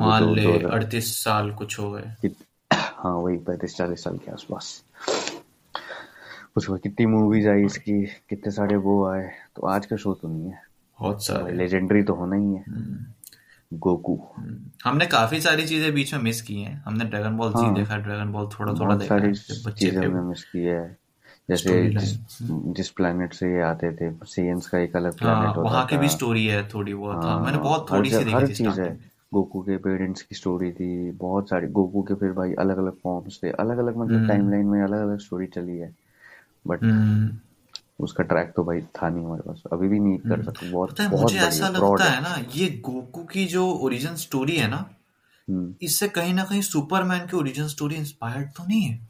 [0.00, 2.30] मान ले अड़तीस साल कुछ हो गए।
[2.72, 4.84] हाँ वही पैंतीस चालीस साल के आसपास।
[6.56, 10.28] उसके बाद कितनी मूवीज़ आई इसकी कितने सारे वो आए तो आज का शो तो
[10.28, 10.62] नहीं है।
[11.00, 13.04] बहुत सारे। लेजेंडरी तो होना ही है। Hmm,
[13.74, 17.64] Goku. हम्म। हमने काफ़ी सारी चीज़ें बीच में मिस की हैं। हमने ड्रैगन बॉल जी
[17.64, 19.28] हाँ। देखा ड्रैगन बॉल थोड़ा थोड़ा देखा सारी
[19.66, 20.96] बच्चे चीज़ें हमने मिस की है।
[21.50, 22.18] जैसे जिस
[22.50, 25.96] जिस प्लेनेट से ये आते थे सीएंस का एक अलग हाँ प्लेनेट होता वहाँ की
[25.96, 29.00] भी स्टोरी है थोड़ी बहुत। हाँ मैंने हाँ बहुत थोड़ी सी देखी थी चीज़ है।
[29.34, 33.40] गोकू के पेरेंट्स की स्टोरी थी बहुत सारी। गोकू के फिर भाई अलग अलग फॉर्म्स
[33.42, 35.94] थे अलग अलग मतलब हम्म। टाइमलाइन में अलग अलग स्टोरी चली है।
[36.66, 37.38] But hmm.
[38.00, 40.90] उसका ट्रैक तो भाई था नहीं हमारे पास। अभी भी नहीं कर हम्म। सकते बहुत
[40.90, 44.56] पता है बहुत मुझे ऐसा लगता है। है ना ये गोकू की जो ओरिजिन स्टोरी
[44.56, 44.84] है ना
[45.48, 49.08] हम्म। इससे कहीं ना कहीं सुपरमैन की ओरिजिन स्टोरी इंस्पायर्ड तो नहीं है?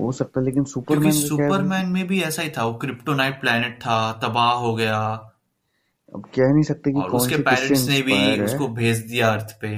[0.00, 4.12] हो सकता है लेकिन सुपरमैन सुपरमैन में भी ऐसा ही था वो क्रिप्टोनाइट प्लेनेट था
[4.22, 4.98] तबाह हो गया।
[6.14, 9.56] अब कह नहीं सकते कि और कौन उसके पेरेंट्स ने भी उसको भेज दिया अर्थ
[9.60, 9.68] पे।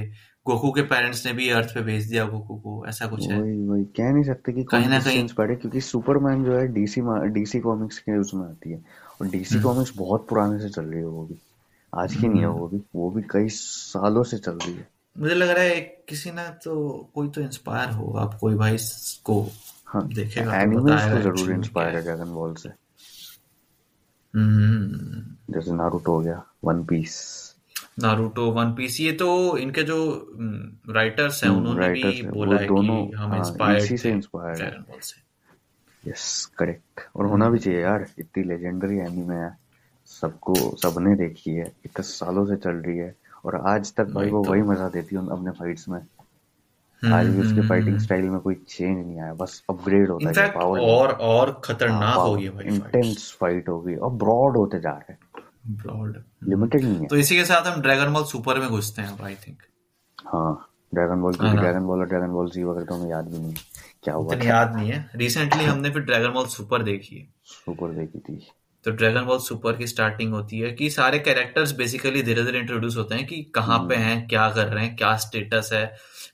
[0.47, 3.67] गोकू के पेरेंट्स ने भी अर्थ पे भेज दिया गोकू को ऐसा कुछ है। वही
[3.67, 7.61] वही कह नहीं सकते कि कहीं ना कहीं है क्योंकि सुपरमैन जो है डीसी डीसी
[7.61, 8.85] कॉमिक्स के उसमें आती है।
[9.21, 11.39] और डीसी हम्म। कॉमिक्स बहुत पुराने से चल रही है वो भी।
[11.95, 14.89] आज की नहीं है हम्म। वो भी। वो भी कई सालों से चल रही है।
[15.19, 18.77] मुझे लग रहा है किसी ना तो कोई तो इंस्पायर होगा अब कोई भाई
[19.25, 19.51] को
[19.87, 22.69] हाँ देखेगा बताएगा तो ज़रूर इंस्पायर है। है ड्रैगन बॉल से।
[24.35, 27.44] हम्म। जैसे नारुतो हो गया One Piece
[27.99, 29.27] Naruto One Piece ये तो
[29.59, 29.99] इनके जो
[30.91, 34.59] राइटर्स हैं उन्होंने भी है बोला है कि दोनों हम हाँ इंस्पायर्ड इसी से इंस्पायर्ड
[34.59, 35.23] है। ड्रैगन बॉल से।
[36.05, 36.25] यस
[36.59, 39.57] करेक्ट और होना भी चाहिए यार इतनी लेजेंडरी एनीमे है
[40.09, 44.43] सबको सबने देखी है इतने सालों से चल रही है और आज तक भाई वो
[44.45, 48.03] तो। वही मज़ा देती है अपने फाइट्स में। हम्म आज भी उसके हम्म फाइटिंग हम्म।
[48.03, 52.17] स्टाइल में कोई चेंज नहीं आया बस अपग्रेड होता है पावर और और हाँ। खतरनाक
[52.17, 56.99] हो गई भाई इंटेंस फाइट होगी और ब्रॉड होते जा रहे हैं। ब्रॉड लिमिटेड नहीं
[57.01, 59.63] है। तो इसी के साथ हम ड्रैगन बॉल सुपर में घुसते हैं आई थिंक
[60.27, 63.39] हाँ ड्रैगन बॉल क्योंकि ड्रैगन बॉल और ड्रैगन बॉल जी वगैरह तो हमें याद भी
[63.39, 63.55] नहीं।
[64.05, 67.91] क्या हुआ इतनी याद नहीं है। रिसेंटली हमने फिर ड्रैगन बॉल सुपर देखी है। सुपर
[67.91, 68.47] देखी थी।
[68.85, 72.97] तो ड्रैगन बॉल सुपर की स्टार्टिंग होती है कि सारे कैरेक्टर्स बेसिकली धीरे धीरे इंट्रोड्यूस
[72.97, 75.87] होते हैं कि कहाँ पे हम्म। हैं क्या कर रहे हैं क्या स्टेटस है।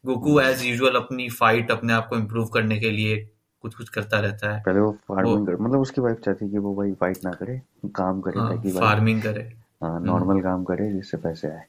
[0.06, 3.28] गोकू एज यूजुअल अपनी फाइट अपने आप को इम्प्रूव करने के लिए
[3.62, 6.58] कुछ कुछ करता रहता है। पहले वो फ़ार्मिंग कर मतलब उसकी वाइफ चाहती है कि
[6.58, 7.60] वो भाई फाइट ना करे
[7.94, 9.42] काम करे हाँ ताकि भाई फ़ार्मिंग करे।
[9.82, 11.64] हाँ हम्म। नॉर्मल काम करे जिससे पैसे आए।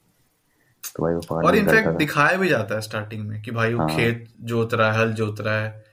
[0.96, 3.74] तो भाई वो और फ़ार्मिंग करता इनफैक्ट दिखाया भी जाता है स्टार्टिंग में कि भाई
[3.74, 5.84] वो हाँ। खेत जोत रहा है हल जोत रहा है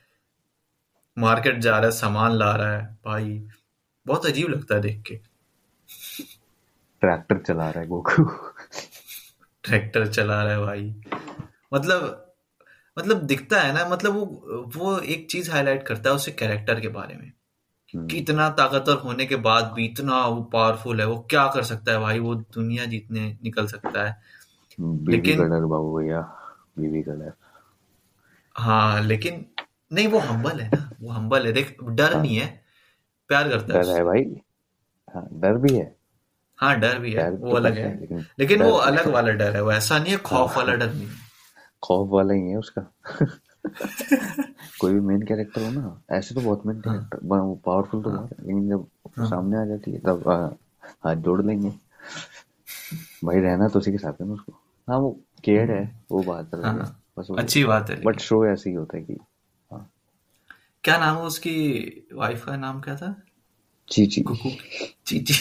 [1.18, 3.48] मार्केट जा रहा है सामान ला रहा है। भाई
[4.06, 5.16] बहुत अजीब लगता है देख के।
[7.02, 8.24] ट्रैक्टर चला रहा है गोकू।
[9.64, 11.02] ट्रैक्टर चला रहा है भाई।
[11.74, 12.29] मतलब
[13.00, 14.26] मतलब दिखता है ना मतलब वो
[14.78, 17.32] वो एक चीज़ हाईलाइट करता है उसके कैरेक्टर के बारे में।
[17.94, 21.64] कि हम्म इतना ताकतवर होने के बाद भी इतना वो पावरफुल है वो क्या कर
[21.64, 22.20] सकता है भाई?
[22.20, 24.22] वो दुनिया जीतने निकल सकता है।
[24.80, 26.22] लेकिन बाबू भैया
[26.80, 27.34] बीवी का
[28.56, 29.46] हाँ लेकिन
[29.94, 32.64] नहीं वो हम्बल है ना वो हम्बल है। देख डर हाँ। नहीं है
[33.28, 34.42] प्यार करता है डर है भाई।
[35.16, 35.96] हाँ डर भी है।
[36.58, 39.62] हाँ डर भी है वो तो अलग है। है लेकिन वो अलग वाला डर है
[39.64, 41.29] वो ऐसा नहीं है हाँ। खौफ वाला डर नहीं है।
[41.84, 42.82] खौफ वाला ही है उसका।
[44.82, 47.20] कोई भी मेन कैरेक्टर हो ना ऐसे तो बहुत मेन हाँ। कैरेक्टर
[47.66, 48.88] पावरफुल तो हाँ। बहुत लेकिन जब
[49.18, 50.28] हाँ। सामने आ जाती है तब
[51.06, 51.70] हाथ जोड़ लेंगे।
[53.24, 54.54] भाई रहना तो उसी के साथ है ना उसको।
[54.88, 55.12] हाँ वो
[55.44, 56.74] केयर है वो बात है।
[57.20, 59.18] बस अच्छी बात है बट शो ऐसे ही होता है कि
[59.72, 59.90] हाँ।
[60.84, 63.16] क्या नाम है उसकी वाइफ का नाम क्या था?
[63.88, 64.24] चीची।
[65.08, 65.34] चीची।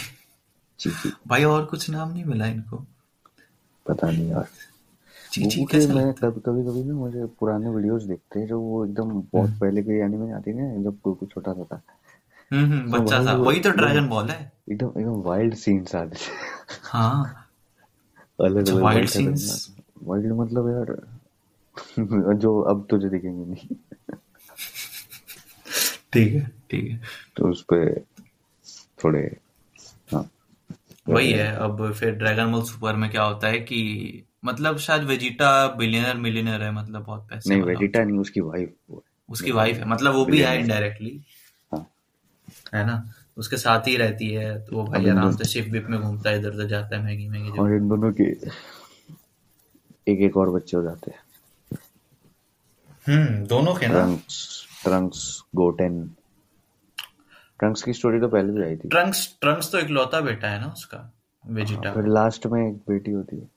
[0.78, 2.76] चीची। भाई और कुछ नाम नहीं मिला इनको।
[3.86, 4.48] पता नहीं यार।
[5.38, 9.10] गोकू के मैं कभी कभी कभी ना मुझे पुराने वीडियोस देखते हैं जो वो एकदम
[9.10, 11.82] बहुत हम्म। पहले के एनिमे आती है ना जब गोकू छोटा सा था।
[12.52, 16.16] हम्म हम्म, तो बच्चा था वही तो ड्रैगन बॉल है। एकदम एकदम वाइल्ड सीन्स आते
[16.16, 16.30] थे।
[16.82, 17.48] हाँ।
[18.40, 20.96] अलग अलग वाइल्ड वाइल्ड सीन्स वाइल्ड मतलब यार
[22.34, 23.76] जो अब तुझे दिखेंगे नहीं।
[26.12, 27.00] ठीक है ठीक है।
[27.36, 28.00] तो उस पे
[29.04, 29.36] थोड़े
[30.12, 30.30] हाँ।
[31.08, 33.80] वही है अब फिर ड्रैगन बॉल सुपर में क्या होता है कि
[34.42, 38.74] मतलब शायद वेजिटा बिलियनर मिलियनर है मतलब बहुत पैसे नहीं वाला वेजिटा नहीं उसकी वाइफ
[38.90, 41.20] वो उसकी वाइफ है मतलब वो भी है इनडायरेक्टली
[41.72, 41.86] हाँ।
[42.74, 43.02] है ना?
[43.36, 46.38] उसके साथ ही रहती है तो वो भाई आराम से शिप विप में घूमता है
[46.38, 48.24] इधर उधर जाता है महँगी महँगी और इन दोनों के
[50.06, 51.20] एक एक और बच्चे हो जाते हैं।
[53.06, 53.92] हम्म दोनों के ना?
[53.94, 55.20] ट्रंक्स ट्रंक्स
[55.56, 56.02] गोटेन
[57.60, 60.66] ट्रंक्स की स्टोरी तो पहले भी आई थी। ट्रंक्स ट्रंक्स तो इकलौता बेटा है ना
[60.66, 63.48] उसका हाँ वेजिटा फिर लास्ट में एक बेटी होती है।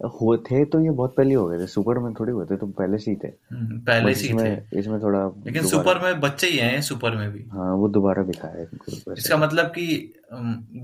[0.00, 2.66] हुए थे तो ये बहुत पहले हो गए थे। सुपर में थोड़ी हुए थे तो
[2.68, 6.46] पहले से ही थे। हम्म, पहले से ही थे। इसमें थोड़ा लेकिन सुपर में बच्चे
[6.46, 8.68] ही हैं सुपर में भी। हाँ वो दोबारा दिखाया है
[9.14, 9.86] इसका मतलब कि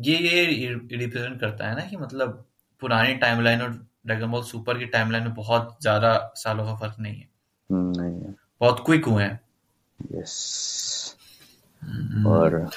[0.03, 2.45] ये ये रिप्रेजेंट करता है ना कि मतलब
[2.83, 3.71] पुरानी टाइमलाइन और
[4.07, 7.29] ड्रैगन बॉल सुपर की टाइमलाइन में बहुत ज़्यादा सालों का फ़र्क नहीं है।
[7.71, 9.41] हम्म, नहीं है। बहुत क्विक हुए हैं।
[10.15, 11.17] यस
[11.83, 12.69] हम्म, और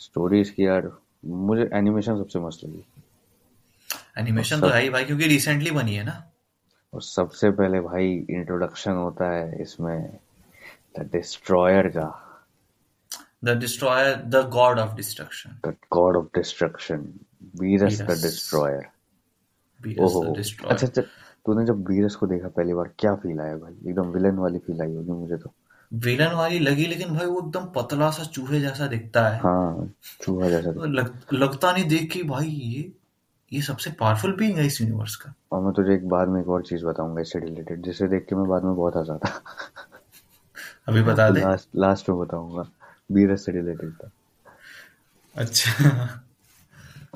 [0.00, 0.90] स्टोरीज की यार
[1.24, 2.84] मुझे एनिमेशन सबसे मस्त लगी।
[4.18, 6.22] एनिमेशन तो है ही भाई क्योंकि रिसेंटली बनी है ना।
[6.92, 10.18] और सबसे पहले भाई इंट्रोडक्शन होता है इसमें
[10.98, 12.08] द डिस्ट्रॉयर का।
[13.44, 17.08] The destroyer the god of destruction the god of destruction
[17.60, 18.86] Beerus the destroyer
[19.80, 23.72] अच्छा अच्छा तूने जब वीरस को देखा पहली बार क्या फील आया भाई?
[23.72, 25.52] एकदम विलन वाली फील आई होगी मुझे तो।
[25.92, 30.48] विलन वाली लगी लेकिन भाई वो एकदम पतला सा चूहे जैसा दिखता है। हाँ चूहा
[30.50, 32.82] जैसा तो लग, लगता नहीं देख के भाई ये
[33.52, 36.48] ये सबसे पावरफुल बीइंग है इस यूनिवर्स का। और मैं तुझे एक बाद में एक
[36.48, 39.42] और चीज़ बताऊँगा इससे रिलेटेड जिसे देख के मैं बाद में बहुत हंसा था।
[40.88, 42.68] अभी बता दे। लास्ट लास्ट में बताऊँगा
[43.10, 44.10] वीरस से रिलेटेड था।
[45.36, 46.24] अच्छा। हाँ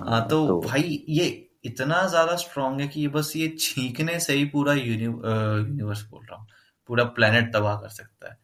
[0.01, 1.27] हाँ तो तो भाई ये
[1.65, 6.37] इतना ज़्यादा स्ट्रांग है कि ये बस ये छींकने से ही पूरा यूनिवर्स बोल रहा
[6.37, 6.47] हूँ।
[6.89, 8.37] पूरा प्लेनेट तबाह कर सकता है।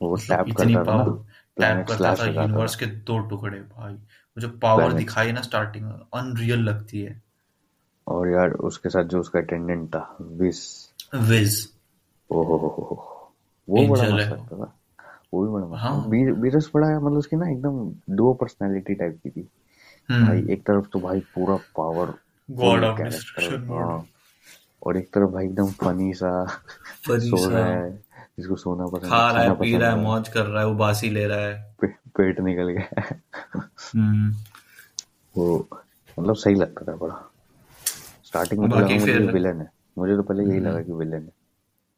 [0.00, 1.04] वो मतलब टैप करता था ना
[1.56, 3.94] टैप करता था यूनिवर्स के दो टुकड़े भाई।
[4.36, 7.22] जो पावर दिखाई ना स्टार्टिंग में अनरियल लगती है।
[8.06, 11.68] और यार उसके साथ जो उसका अटेंडेंट था विस विज
[12.30, 13.32] ओहो हो हो हो
[13.68, 14.78] वो बड़ा मस्त है। था।
[15.34, 19.42] वो भी बड़ा हाँ। बीरस बड़ा मतलब उसकी ना एकदम डुओ पर्सनालिटी टाइप की थी।
[19.42, 24.06] भाई हम्म एक तरफ़ तो भाई पूरा पावरफुल गॉड ऑफ़ डिस्ट्रक्शन हाँ।
[24.82, 26.60] और एक तरफ़ भाई एकदम फनी सा
[27.08, 27.90] सो रहा है
[28.38, 30.68] जिसको सोना पसंद खा है रहा है पी रहा है है। मौज कर रहा है
[30.68, 31.76] उबासी ले रहा है।
[32.16, 33.21] पेट निकल गया। है
[35.34, 35.68] वो
[36.18, 37.14] मतलब सही लगता था बड़ा
[38.24, 41.22] स्टार्टिंग में तो बाकी मुझे फिर विलन है मुझे तो पहले यही लगा कि विलन
[41.22, 41.32] है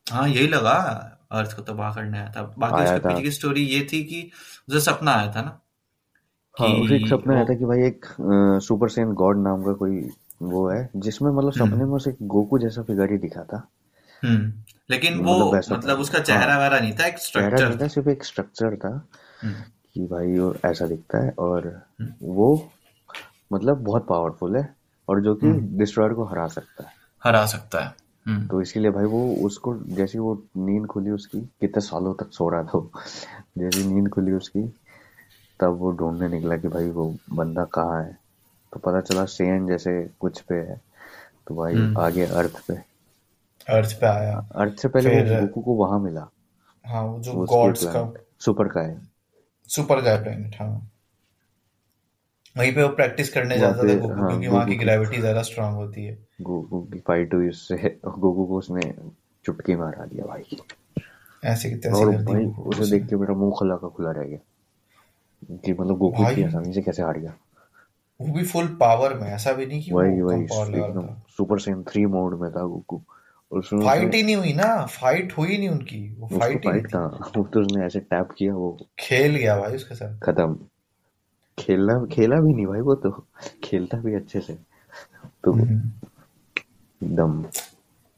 [0.06, 0.76] हाँ यही लगा
[1.32, 4.30] अर्थ को तबाह करने आया था बाकी आया उसके पीछे की स्टोरी ये थी कि
[4.68, 5.60] उसे सपना आया था ना
[6.54, 8.06] हाँ उसे एक सपना आया था कि भाई एक
[8.66, 10.08] सुपर सेन गॉड नाम का कोई
[10.42, 13.68] वो है जिसमें मतलब सपने में उसे गोकू जैसा फिगर ही दिखा था।
[14.22, 14.52] हम्म
[14.90, 18.24] लेकिन वो मतलब मतलब उसका हाँ। चेहरा वगैरह नहीं था एक स्ट्रक्चर था सिर्फ़ एक
[18.24, 18.90] स्ट्रक्चर था।
[19.42, 19.54] हम्म।
[19.94, 22.70] कि भाई वो ऐसा दिखता है और हम्म। वो
[23.52, 24.76] मतलब बहुत पावरफुल है
[25.08, 26.90] और जो कि हम्म, डिस्ट्रॉयर को हरा सकता है।
[27.24, 27.94] हरा सकता है।
[28.26, 32.48] हम्म। तो इसीलिए भाई वो उसको जैसी वो नींद खुली उसकी कितने सालों तक सो
[32.48, 32.88] रहा था
[33.58, 34.74] जैसी नींद खुली उसकी
[35.60, 38.18] तब वो ढूँढने निकला कि भाई वो बंदा कहाँ है।
[38.72, 40.80] तो पता चला सेन जैसे कुछ पे है
[41.48, 42.74] तो भाई हम्म। आगे अर्थ पे।
[43.68, 46.28] अर्थ पे आया। अर्थ से पहले वो गोकू को वहाँ मिला।
[46.86, 49.13] हाँ वो जो गॉड्स का सुपर का है
[49.68, 50.90] सुपर गाय प्लेनेट हाँ
[52.56, 55.42] वहीं पे वो प्रैक्टिस करने जाता था गोकू हाँ क्योंकि वहाँ की की ग्रेविटी ज़्यादा
[55.42, 58.94] स्ट्रांग होती है। गोकू की फाइट हुई उससे गोकू को उसने
[59.44, 60.58] चुटकी मारा दिया भाई।
[61.44, 64.38] ऐसे की तैसे और भाई उसे देख के मेरा मुँह खुला का खुला रह गया।
[65.64, 67.34] कि मतलब गोकू इतनी आसानी से कैसे हार गया।
[68.20, 71.58] वो भी फुल पावर में ऐसा भी नहीं कि वो वही कम पावर लगा सुपर
[71.58, 73.02] सेन थ्री मोड में था गोकू
[73.54, 76.70] और उसमें फाइट ही नहीं हुई ना फाइट हुई नहीं उनकी वो उसको फाइट ही
[76.70, 80.58] फाइट थी। वो तो उसने ऐसे टैप किया वो खेल गया भाई उसके साथ। खत्म।
[81.58, 83.26] खेलना खेला भी नहीं भाई वो तो।
[83.64, 84.54] खेलता भी अच्छे से।
[85.44, 85.90] तो हम्म।
[87.06, 87.44] एकदम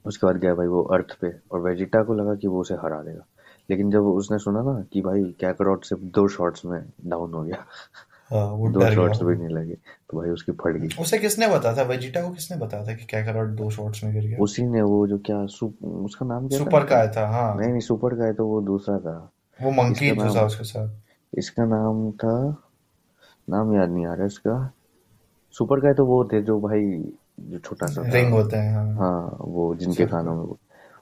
[0.07, 3.03] उसके बाद गया भाई वो अर्थ पे और वेजिटा को लगा कि वो उसे हरा
[3.03, 3.27] देगा।
[3.71, 7.67] लेकिन जब उसने सुना ना कि भाई कैकरॉट से दो शॉट्स में डाउन हो गया।
[8.31, 11.77] हाँ वो दो शॉट्स भी नहीं लगे तो भाई उसकी फट गई। उसे किसने बताया
[11.77, 11.83] था?
[11.83, 15.07] वेजिटा को किसने बताया था कि कैकरॉट दो शॉट्स में गिर गया। उसी ने वो
[15.07, 18.33] जो क्या उसका नाम क्या सुपर का आया था हाँ। नहीं नहीं सुपर का है
[18.35, 19.17] तो वो दूसरा था।
[19.59, 22.35] वो मंकी जो था उसके साथ। इसका नाम था
[23.49, 24.57] नाम याद नहीं आ रहा इसका।
[25.55, 26.83] सुपर का है तो वो थे जो भाई
[27.41, 30.55] जो छोटा सा रिंग होते हैं हाँ। हाँ वो जिनके कानों में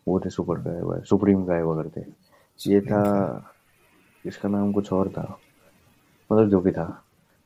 [0.09, 2.05] वो, थे सुपर गाय वो सुप्रीम गाय वगैरह थे।
[2.61, 3.03] ये था
[4.25, 5.27] इसका नाम कुछ और था।
[6.31, 6.87] मतलब जो भी था।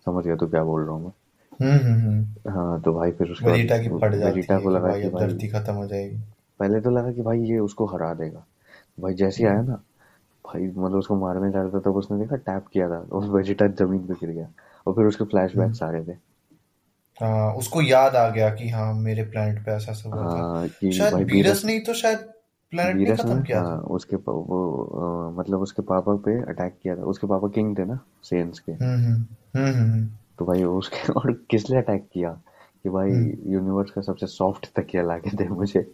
[0.08, 1.12] समझ गया तो क्या बोल रहा हूँ मैं।
[1.60, 4.60] हम्म हम्म हम्म। हाँ तो भाई फिर उसके बाद वेजिटा की फट जाती वेजिटा है
[4.60, 6.16] को कि लगा भाई कि अब भाई धरती खत्म हो जाएगी।
[6.60, 8.44] पहले तो लगा कि भाई ये उसको हरा देगा।
[9.00, 9.82] भाई जैसे आया ना
[10.44, 13.66] भाई मतलब उसको मारने जा रहा था तब उसने देखा टैप किया था और वेजिटा
[13.66, 14.48] ज़मीन पे गिर गया
[14.86, 16.16] और फिर उसके फ्लैशबैक्स आ रहे थे।
[17.20, 20.68] हाँ उसको याद आ गया कि हाँ मेरे प्लेनेट पे ऐसा ऐसा हुआ था। हाँ
[20.68, 22.18] कि शायद भाई वीरस बीरस ने ही तो शायद
[22.72, 26.96] प्लेनेट नहीं ने खत्म किया हाँ था। उसके वो मतलब उसके पापा पे अटैक किया
[26.96, 28.72] था। उसके पापा किंग थे ना सेन्स के।
[29.56, 30.08] हम्म हम्म हम्म।
[30.38, 32.40] तो भाई उसके और किस लिए अटैक किया?
[32.82, 33.10] कि भाई।
[33.46, 35.92] यूनिवर्स का सबसे सॉफ्ट तकिया लाके दे मुझे।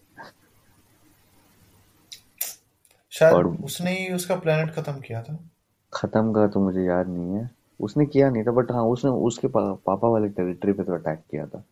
[3.10, 5.38] शायद और उसने ही उसका प्लेनेट खत्म किया था।
[5.92, 9.48] खत्म का तो मुझे याद नहीं है। उसने किया नहीं था बट हाँ उसने उसके
[9.48, 11.64] पा, पापा वाले टेरिटरी पे तो अटैक किया था।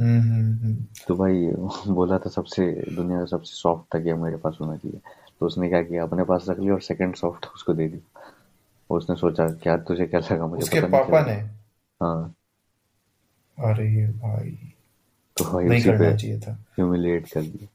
[0.00, 1.46] हम्म हम्म हम्म। तो भाई
[1.94, 5.00] बोला था सबसे दुनिया का सबसे सॉफ्ट तकिया मेरे पास होना चाहिए।
[5.40, 6.02] तो उसने क्या किया?
[6.02, 8.35] अपने पास रख लिया और सेकंड सॉफ्ट उसको दे दी और
[8.90, 11.40] उसने सोचा क्या तुझे क्या लगा मुझे उसके पता नहीं पापा चला। ने?
[12.02, 12.34] हाँ।
[13.58, 14.72] अरे भाई।
[15.36, 17.68] तो भाई नहीं करना चाहिए था। ह्यूमिलेट कर दिया।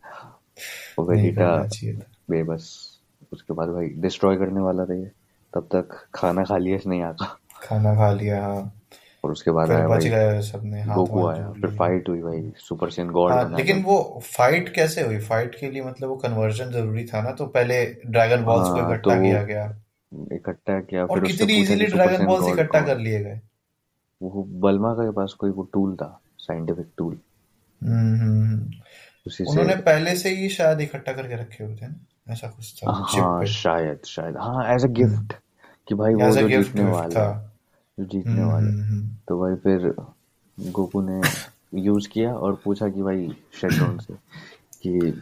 [0.99, 2.87] और नहीं वेजिटा करना चाहिए था। बेबस।
[3.33, 5.11] उसके बाद भाई डिस्ट्रॉय करने वाला था ये।
[5.53, 8.73] तब तक खाना खा लिया इसने यहाँ का। खाना खा लिया हाँ।
[9.23, 12.89] और उसके बाद आया बच भाई सबने हाथ गोकू आया। फिर फाइट हुई भाई। सुपर
[12.89, 15.19] सेन गॉड हाँ लेकिन वो फाइट कैसे हुई?
[15.19, 18.87] फाइट के लिए मतलब वो कन्वर्जन ज़रूरी था ना तो पहले ड्रैगन बॉल्स को हाँ
[18.87, 19.77] तो इकट्ठा वो किया गया।
[20.11, 23.39] इकट्ठा किया और फिर कितनी इजीली ड्रैगन बॉल्स इकट्ठा कर लिए गए।
[24.21, 27.17] वो बल्मा के पास कोई वो टूल था साइंटिफिक टूल
[27.81, 28.71] हम्म हम्म, हम्म।
[29.25, 31.95] उसी से उन्होंने पहले से ही शायद इकट्ठा करके रखे हुए थे ना?
[32.29, 35.33] ऐसा कुछ था हाँ शायद शायद। हाँ एज अ गिफ्ट
[35.87, 37.53] कि भाई वो जो जीतने वाला था।
[37.99, 39.93] जो जीतने वाला। तो भाई फिर
[40.57, 41.21] गोकू ने
[41.85, 43.27] यूज़ किया और पूछा कि भाई
[43.61, 44.13] शेडोन से
[44.83, 45.21] कि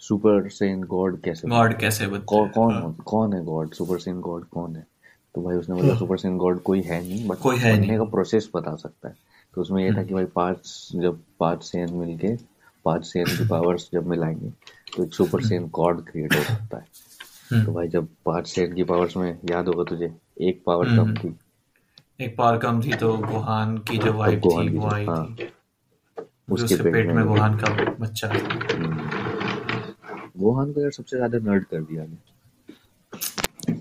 [0.00, 3.74] सुपर सेन गॉड कैसे गॉड कैसे कौ, कौन हाँ। कौन है गॉड?
[3.74, 4.86] सुपर सेन गॉड कौन है?
[5.34, 8.04] तो भाई उसने बोला सुपर सेन गॉड कोई है नहीं बट कोई है नहीं। का
[8.04, 9.14] प्रोसेस बता सकता है।
[9.54, 12.36] तो उसमें ये था कि भाई पाँच जब पाँच सेन मिलके
[12.84, 14.50] पाँच सेन की पावर्स जब मिलाएँगे
[14.96, 16.86] तो एक सुपर सेन गॉड क्रिएट हो सकता है।
[17.52, 20.92] हम्म। तो भाई जब पाँच सेन की पावर्स में याद होगा तुझे एक पावर कम
[20.92, 21.36] हम्म। थी।
[22.20, 25.48] एक पावर कम थी तो गोहान की जो वाइफ थी वो आई हाँ। थी
[26.50, 28.28] उसके उसके पेट में गोहान का बच्चा
[30.40, 32.16] था गोहान को यार सबसे ज़्यादा नर्ड कर दिया ने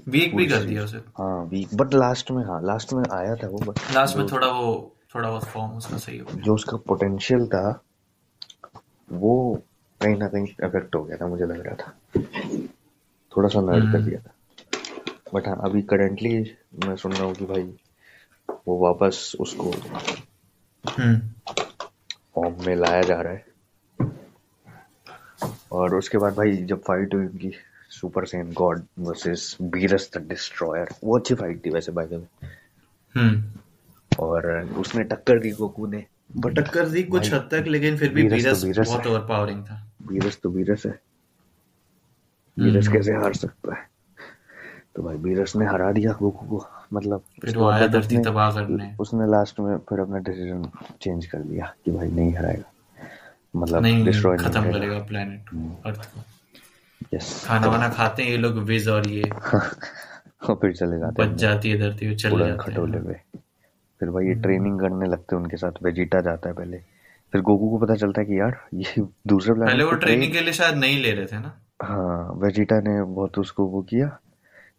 [0.08, 3.48] वीक भी कर दिया उसे। हाँ वीक बट लास्ट में हाँ लास्ट में आया था
[3.48, 6.78] वो बट लास्ट में थोड़ा वो थोड़ा बहुत फॉर्म उसका सही हो गया। जो उसका
[6.78, 7.84] पोटेंशियल था
[9.12, 9.62] वो
[10.02, 11.94] कहीं ना कहीं अफेक्ट हो गया था मुझे लग रहा था।
[13.38, 14.34] थोड़ा सा नर्ड कर हम्म। दिया था।
[15.34, 17.64] बट हाँ अभी करेंटली मैं सुन रहा हूँ कि भाई
[18.68, 19.72] वो वापस उसको
[20.84, 21.20] हम्म।
[22.36, 23.46] फॉर्म में लाया जा रहा है।
[25.72, 27.52] और उसके बाद भाई जब फाइट हुई उनकी
[27.90, 32.48] super Saiyan God versus Beerus the Destroyer वो अच्छी फाइट थी वैसे बाय द वे
[33.16, 33.44] हम्म।
[34.20, 36.06] और उसने टक्कर दी गोकू ने।
[36.38, 39.12] बट टक्कर दी कुछ हद तक लेकिन फिर भी वीरस तो वीरस वीरस बहुत है।
[39.12, 41.00] ओवर पावरिंग था। बीरस तो बीरस है।
[42.60, 43.90] बीरस हम्म। कैसे हार सकता है?
[44.96, 48.96] तो भाई बीरस ने हरा दिया गोकू को मतलब फिर वो आया धरती तबाह करने।
[49.00, 50.70] उसने लास्ट में फिर अपना डिसीज़न
[51.02, 52.72] चेंज कर दिया कि भाई नहीं हराएगा।
[53.56, 56.24] मतलब नहीं डिस्ट्रॉय खत्म नहीं करेगा। प्लेनेट हम्म। अर्थ को।
[57.14, 59.24] यस खाना वाना खाते हैं ये लोग विज और ये।
[60.50, 63.14] और फिर चले जाते बच जाती है धरती वो चले जाते खटोले पे।
[64.00, 66.78] फिर भाई ये ट्रेनिंग करने लगते हैं उनके साथ वेजिटा जाता है पहले।
[67.32, 70.42] फिर गोकू को पता चलता है कि यार ये दूसरे प्लान पहले वो ट्रेनिंग के
[70.42, 71.60] लिए शायद नहीं ले रहे थे ना?
[71.84, 74.20] हाँ वेजिटा ने बहुत उसको वो किया।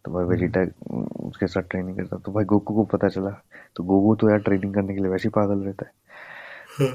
[0.05, 0.61] तो भाई वेजिटा
[1.27, 3.41] उसके साथ ट्रेनिंग करता तो भाई गोकू को पता चला।
[3.75, 5.91] तो गोकू तो यार ट्रेनिंग करने के लिए वैसे ही पागल रहता है।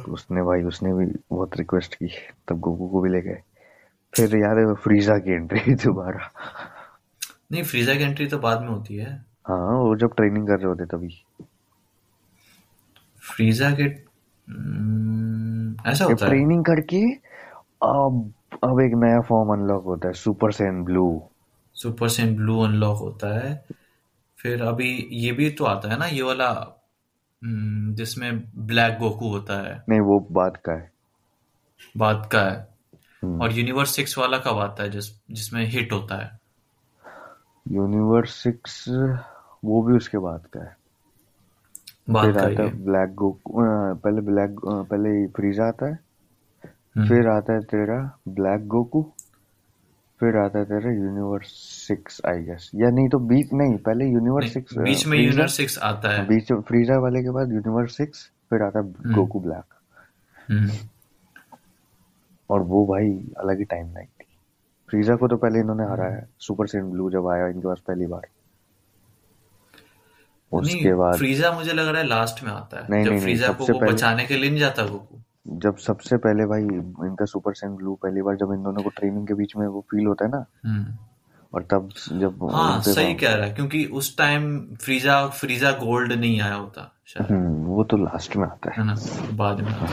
[0.05, 2.09] तो उसने भाई उसने भी बहुत रिक्वेस्ट की
[2.49, 3.43] तब गोकू को भी ले गए।
[4.13, 6.31] फिर याद है फ्रीजा की एंट्री दोबारा।
[7.53, 10.67] नहीं फ्रीजा की एंट्री तो बाद में होती है। हाँ वो जब ट्रेनिंग कर रहे
[10.67, 11.25] होते तभी।
[13.23, 17.01] फ्रीजा के हम्म, ऐसा होता है। ट्रेनिंग करके
[17.83, 18.33] अब
[18.65, 21.07] अब एक नया फॉर्म अनलॉक होता है super Saiyan blue
[21.77, 23.55] super Saiyan blue unlock होता है।
[24.39, 26.51] फिर अभी ये भी तो आता है ना ये वाला
[27.95, 30.93] जिसमें ब्लैक गोकू होता है। नहीं वो बात का है।
[31.97, 32.69] बाद का है।
[33.23, 36.41] हम्म। और यूनिवर्स सिक्स वाला कब आता है जिस जिसमें हिट होता है?
[37.69, 38.85] यूनिवर्स सिक्स
[39.65, 40.77] वो भी उसके बाद का है।
[42.11, 43.53] बाद फिर का आता है ब्लैक गोकू
[43.95, 45.99] पहले ब्लैक पहले फ्रीजा आता है।
[46.67, 49.13] हम्म, फिर आता है तेरा ब्लैक गोकू।
[50.21, 51.47] फिर आता है तेरा यूनिवर्स
[51.89, 55.79] सिक्स आई गेस या नहीं तो बीच नहीं पहले यूनिवर्स सिक्स बीच में यूनिवर्स सिक्स
[55.79, 59.75] आता है। बीच फ्रीजा वाले के बाद यूनिवर्स सिक्स फिर आता है गोकू ब्लैक
[60.51, 60.71] हम्म,
[62.51, 64.25] और वो भाई अलग ही टाइम लाइन थी।
[64.89, 68.27] फ्रीजा को तो पहले इन्होंने हराया सुपर सेन ब्लू जब आया इनके पास पहली बार।
[70.53, 73.53] उसके बाद फ्रीजा मुझे लग रहा है लास्ट में आता है। नहीं, जब नहीं, फ्रीजा
[73.53, 77.55] को वो पहले- बचाने के लिए नहीं जाता गोकू जब सबसे पहले भाई इनका सुपर
[77.55, 80.25] सेन ब्लू पहली बार जब इन दोनों को ट्रेनिंग के बीच में वो फील होता
[80.25, 80.95] है ना हम्म।
[81.53, 86.41] और तब जब हाँ सही कह रहा है क्योंकि उस टाइम फ्रीजा फ्रीजा गोल्ड नहीं
[86.41, 88.97] आया होता शायद। हम्म, वो तो लास्ट में आता है। है ना
[89.37, 89.87] बाद में। आता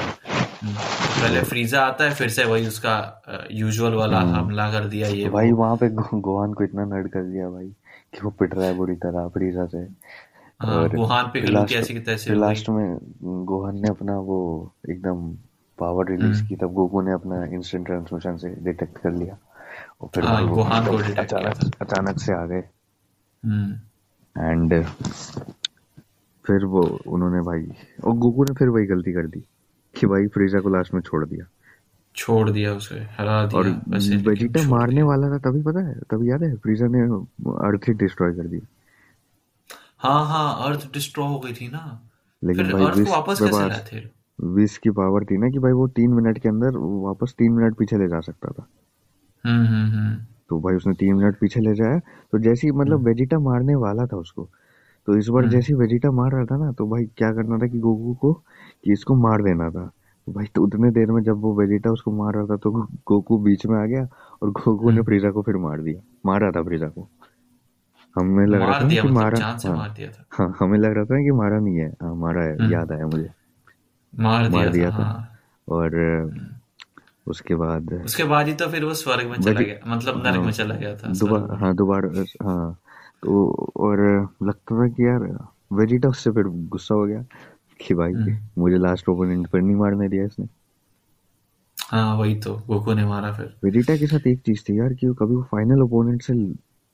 [0.63, 0.73] हम्म,
[1.21, 5.51] पहले फ्रीजा आता है फिर से वही उसका यूजुअल वाला हमला कर दिया ये भाई
[5.51, 7.67] वहाँ पे गोहान को इतना नर्ड कर दिया भाई
[8.13, 9.87] कि वो पिट रहा है बुरी तरह फ्रीजा से।
[10.63, 12.97] हाँ गोहान पे फिर गलू लास्ट कैसी फिर लास्ट में
[13.45, 14.37] गोहान ने अपना वो
[14.89, 15.31] एकदम
[15.79, 19.37] पावर रिलीज़ हम्म। की तब गोकू ने अपना इंस्टेंट ट्रांसमिशन से डिटेक्ट कर लिया।
[20.01, 22.63] और फिर हाँ, वो गोहान को अचानक अचानक से आ गए
[24.35, 24.83] एंड
[26.45, 27.67] फिर वो उन्होंने भाई
[28.03, 29.43] और गोकू ने फिर वही गलती कर दी
[29.95, 31.45] कि भाई फ्रीजा को लास्ट में छोड़ दिया।
[32.15, 36.29] छोड़ दिया उसे हरा और दिया लेकिन वेजिटा मारने वाला था तभी पता है तभी
[36.29, 37.01] याद है फ्रीजा ने
[37.67, 38.61] अर्थ ही डिस्ट्रॉय कर दी
[40.03, 41.83] हाँ हाँ अर्थ डिस्ट्रॉय हो गई थी ना।
[42.41, 44.01] लेकिन फिर भाई अर्थ विश को वापस के कैसे थे
[44.53, 47.75] विश की पावर थी ना कि भाई वो तीन मिनट के अंदर वापस तीन मिनट
[47.77, 48.67] पीछे ले जा सकता था।
[49.43, 50.15] हम्म हम्म हम्म।
[50.49, 54.05] तो भाई उसने तीन मिनट पीछे ले जाया। तो जैसे ही मतलब वेजिटा मारने वाला
[54.05, 54.49] था उसको
[55.07, 57.67] तो इस बार। जैसे ही वेजिटा मार रहा था ना तो भाई क्या करना था
[57.67, 59.85] कि गोकू को कि इसको मार देना था।
[60.27, 62.71] तो भाई तो उतने देर में जब वो वेजिटा उसको मार रहा था तो
[63.07, 64.07] गोकू बीच में आ गया
[64.43, 67.07] और गोकू ने। फ्रीजा को फिर मार दिया। मारा था फ्रीजा को।
[68.15, 70.93] हमें लग रहा था कि मतलब मारा से हाँ। मार दिया था। हाँ हमें लग
[70.93, 73.29] रहा था कि मारा नहीं है। हाँ मारा है हम्म। याद आया मुझे।
[74.13, 75.39] मार दिया, मार दिया था था। हाँ।
[75.69, 75.95] और
[77.27, 80.51] उसके बाद उसके बाद ही तो फिर वो स्वर्ग में चला गया मतलब नरक में
[80.51, 82.79] चला गया था दोबारा हाँ दोबारा हाँ।
[83.23, 83.45] तो
[83.75, 83.99] और
[84.43, 87.23] लगता था कि यार वेजिटा उससे फिर गुस्सा हो गया
[87.79, 90.47] कि भाई हम्म। मुझे लास्ट ओपोनेंट पर नहीं मारने दिया इसने।
[91.77, 95.07] हाँ वही तो गोकू ने मारा फिर। वेजिटा के साथ एक चीज़ थी यार कि
[95.07, 96.33] वो कभी वो फाइनल ओपोनेंट से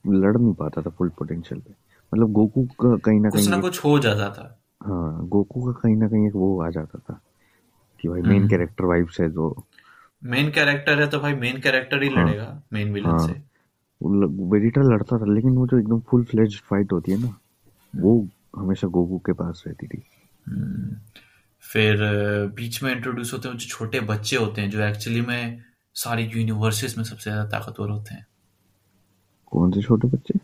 [0.05, 1.71] लड़ नहीं पाता था फुल पोटेंशियल पे।
[2.13, 4.45] मतलब गोकू का कहीं ना कुछ कहीं ना कुछ हो जाता था।
[4.81, 7.19] हाँ गोकू का कहीं ना कहीं एक वो आ जाता था
[7.99, 9.65] कि भाई मेन कैरेक्टर वाइब्स है जो।
[10.21, 13.33] मेन कैरेक्टर है तो भाई मेन कैरेक्टर ही लड़ेगा मेन विलन हाँ। से।
[14.51, 17.35] वेजिटा लड़ता था लेकिन वो जो एकदम फुल फ्लेज फाइट होती है ना
[17.93, 18.27] वो
[18.57, 20.01] हमेशा गोकू के पास रहती थी।
[21.63, 21.97] फिर
[22.55, 25.61] बीच में इंट्रोड्यूस होते हैं जो छोटे बच्चे होते हैं जो एक्चुअली में
[25.95, 28.25] सारे यूनिवर्सेस में सबसे ज़्यादा ताकतवर होते हैं।
[29.51, 30.39] कौन से छोटे बच्चे?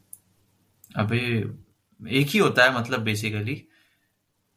[0.96, 1.20] अबे
[2.00, 3.62] एक ही होता है मतलब बेसिकली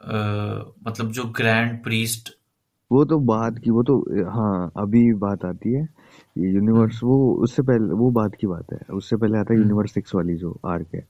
[0.01, 2.36] मतलब जो ग्रैंड प्रीस्ट
[2.90, 3.99] वो तो बात की वो तो
[4.30, 5.82] हाँ अभी बात आती है।
[6.38, 9.92] ये यूनिवर्स वो उससे पहले वो बात की बात है। उससे पहले आता है यूनिवर्स
[9.94, 11.07] सिक्स वाली जो आर्क है।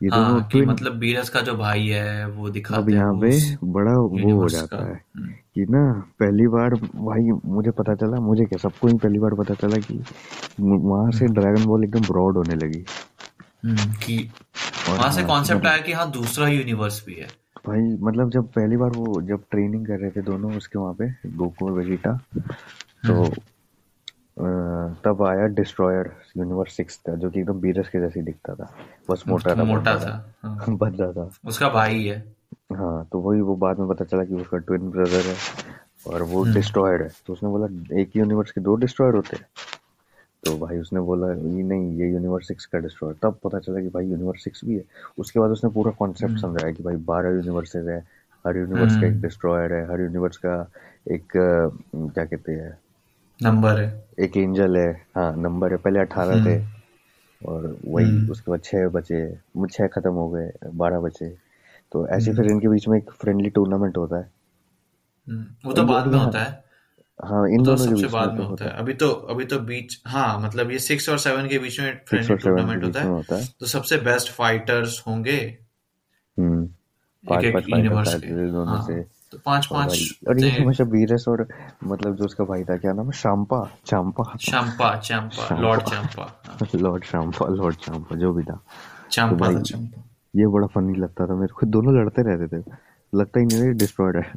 [0.00, 3.14] ये दोनों हाँ कि मतलब बीरस का जो भाई है वो अब दिखाते हैं यहाँ
[3.20, 3.30] पे
[3.72, 5.82] बड़ा वो हो जाता है हम्म, कि ना
[6.20, 9.98] पहली बार भाई मुझे पता चला मुझे क्या सबको ही पहली बार पता चला कि
[10.60, 12.84] वहाँ से ड्रैगन बॉल एकदम ब्रॉड होने लगी।
[13.64, 14.18] हम्म, कि
[14.88, 17.28] वहाँ से हाँ, कॉन्सेप्ट मतलब- आया कि हाँ दूसरा यूनिवर्स भी है।
[17.66, 21.08] भाई मतलब जब पहली बार वो जब ट्रेनिंग कर रहे थे दोनों उसके वहाँ पे
[21.36, 23.30] गोकू और वेजिटा तो हम्म।
[25.04, 28.74] तब आया डिस्ट्रॉयर यूनिवर्स सिक्स था जो कि एकदम बीरस के जैसे दिखता था।
[29.10, 32.34] बस मोटा था मोटा था बड़ा, हाँ, था। उसका भाई है।
[32.72, 35.36] हाँ तो वही वो बाद में पता चला कि उसका ट्विन ब्रदर है
[36.06, 37.66] और वो हम्म। डिस्ट्रॉयड है। तो उसने बोला
[38.00, 39.46] एक ही यूनिवर्स के दो डिस्ट्रॉयर होते हैं।
[40.44, 43.88] तो भाई उसने बोला ये नहीं ये यूनिवर्स सिक्स का डिस्ट्रॉयर तब पता चला कि
[43.88, 44.84] भाई यूनिवर्स सिक्स भी है।
[45.18, 48.04] उसके बाद उसने पूरा कॉन्सेप्ट समझाया कि भाई बारह यूनिवर्सेस है।
[48.46, 50.70] हर यूनिवर्स का एक हम्म। डिस्ट्रॉयर है हर यूनिवर्स का
[51.10, 51.24] एक
[51.96, 52.78] क्या कहते हैं
[53.42, 56.64] नंबर है। एक एंजल है हाँ नंबर है पहले अठारह थे।
[57.46, 59.36] और वही हम्म। उसके बाद छह बचे
[59.70, 61.28] छह खत्म हो गए बारह बचे।
[61.92, 64.30] तो ऐसे हम्म। फिर इनके बीच में एक फ्रेंडली टूर्नामेंट होता है।
[65.28, 66.64] हम्म, वो तो बाद में होता है।
[67.24, 69.08] हाँ इन तो दोनों के सबसे बीच बाद में में तो होता है। अभी तो
[69.08, 73.00] अभी तो बीच हाँ मतलब ये सिक्स और सेवन के बीच में फ्रेंडली टूर्नामेंट होता
[73.00, 75.58] है। होता है। तो सबसे बेस्ट फाइटर्स होंगे।
[76.38, 76.64] हम्म।
[77.38, 81.24] एक एक यूनिवर्स के। दोनों हाँ। से। तो पाँच पाँच और ये हैं। हमेशा बीरस
[81.28, 81.46] और
[81.84, 83.12] मतलब जो उसका भाई था क्या नाम है?
[83.12, 89.10] शाम्पा चांपा। चंपा चंपा लॉर्ड चंपा हाँ, लॉर्ड शाम्पा लॉर्ड चांपा जो भी था। तो
[89.10, 90.02] चंपा था भाई चंपा।
[90.36, 92.64] ये बड़ा फनी लगता था मेरे को। दोनों लड़ते रहते थे।
[93.12, 94.32] लगता ही नहीं डिस्ट्रॉयड है।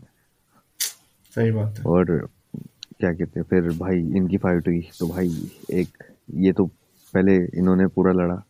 [1.35, 2.29] सही बात है। और
[2.99, 6.03] क्या कहते हैं फिर भाई इनकी फाइट हुई। तो भाई एक
[6.35, 6.65] ये तो
[7.13, 8.41] पहले इन्होंने पूरा लड़ा।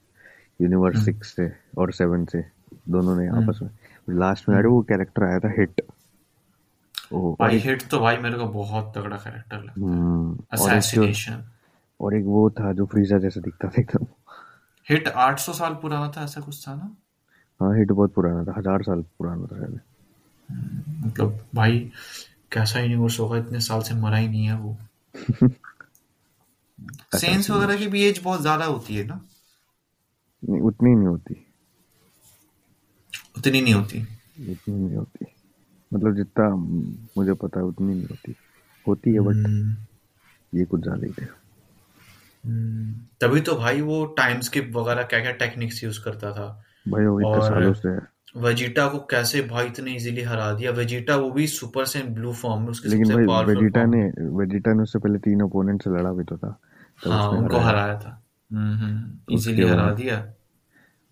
[0.62, 2.44] यूनिवर्स सिक्स से और सेवन से।
[2.90, 3.70] दोनों ने आपस में।
[4.10, 5.82] लास्ट में अरे वो कैरेक्टर आया था हिट
[7.12, 11.43] और हिट तो भाई मेरे को बहुत तगड़ा कैरेक्टर लगा हम्म, और एक जो असैसिनेशन
[11.99, 14.05] और एक वो था जो फ्रीजा जैसा दिखता था एकदम।
[14.88, 16.95] हिट 800 साल पुराना था ऐसा कुछ था ना?
[17.60, 19.80] हाँ हिट बहुत पुराना था हज़ार साल पुराना था शायद।
[21.05, 21.91] मतलब भाई
[22.51, 24.78] कैसा यूनिवर्स होगा इतने साल से मरा ही नहीं है वो।
[27.16, 29.20] सेंस वगैरह की भी एज बहुत ज़्यादा होती है ना?
[30.43, 31.45] नहीं उतनी नहीं होती।
[33.38, 33.99] उतनी नहीं होती।
[34.51, 35.26] उतनी नहीं होती।
[35.92, 36.50] मतलब जितना
[37.18, 38.36] मुझे पता है उतनी नहीं होती।
[38.88, 39.76] होती है बट हम्म,
[40.54, 41.26] ये कुछ ज़्यादा ही थे
[42.44, 46.48] हम्म, तभी तो भाई वो टाइम स्किप वगैरह क्या क्या टेक्निक्स यूज़ करता था।
[46.88, 51.16] भाई वो और सालों से। है वेजिटा को कैसे भाई इतने इजीली हरा दिया। वेजिटा
[51.16, 54.04] वो भी सुपर सेन ब्लू फॉर्म में उसके लेकिन सबसे भाई पावरफुल वेजिटा ने
[54.38, 56.60] वेजिटा ने उससे पहले तीन ओपोनेंट से लड़ा भी तो था।
[57.04, 58.22] तब हाँ उनको हराया। था।
[58.52, 60.18] हम्म उसके इजीली हरा दिया।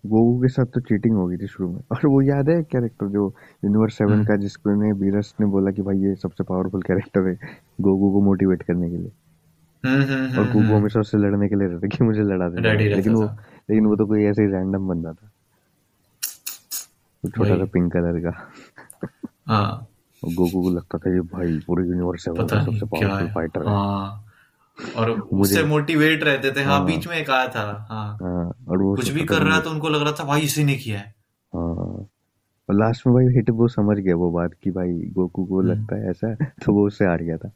[0.04, 3.06] गोगू के साथ तो चीटिंग हो गई थी शुरू में। और वो याद है कैरेक्टर
[3.06, 3.34] जो
[3.64, 7.28] यूनिवर्स सेवन हम्म। का जिसको ने बीरस ने बोला कि भाई ये सबसे पावरफुल कैरेक्टर
[7.28, 7.34] है
[7.80, 9.12] गोगू को मोटिवेट करने के लिए।
[9.84, 13.14] हम्म हम्म और गोगू हमेशा उससे लड़ने के लिए रहता कि मुझे लड़ा दे। लेकिन
[13.14, 15.30] वो लेकिन वो तो कोई ऐसे ही रैंडम बंदा था।
[17.24, 18.32] वो छोटा सा पिंक कलर का।
[19.46, 19.86] हाँ।
[20.22, 24.24] गोगू को लगता था ये भाई पूरे यूनिवर्स सेवन का सबसे पावरफुल फाइटर है। हाँ।
[24.96, 28.82] और उससे मोटिवेट रहते थे। हाँ हाँ। बीच में एक आया था। हाँ। हाँ और
[28.82, 31.14] वो कुछ भी कर रहा तो उनको लग रहा था भाई इसी ने किया है।
[31.52, 32.08] हाँ।
[32.68, 35.70] और लास्ट में भाई हिट वो समझ गया वो बात कि भाई गोकू को हम्म।
[35.70, 37.50] लगता है ऐसा तो वो उससे हार गया था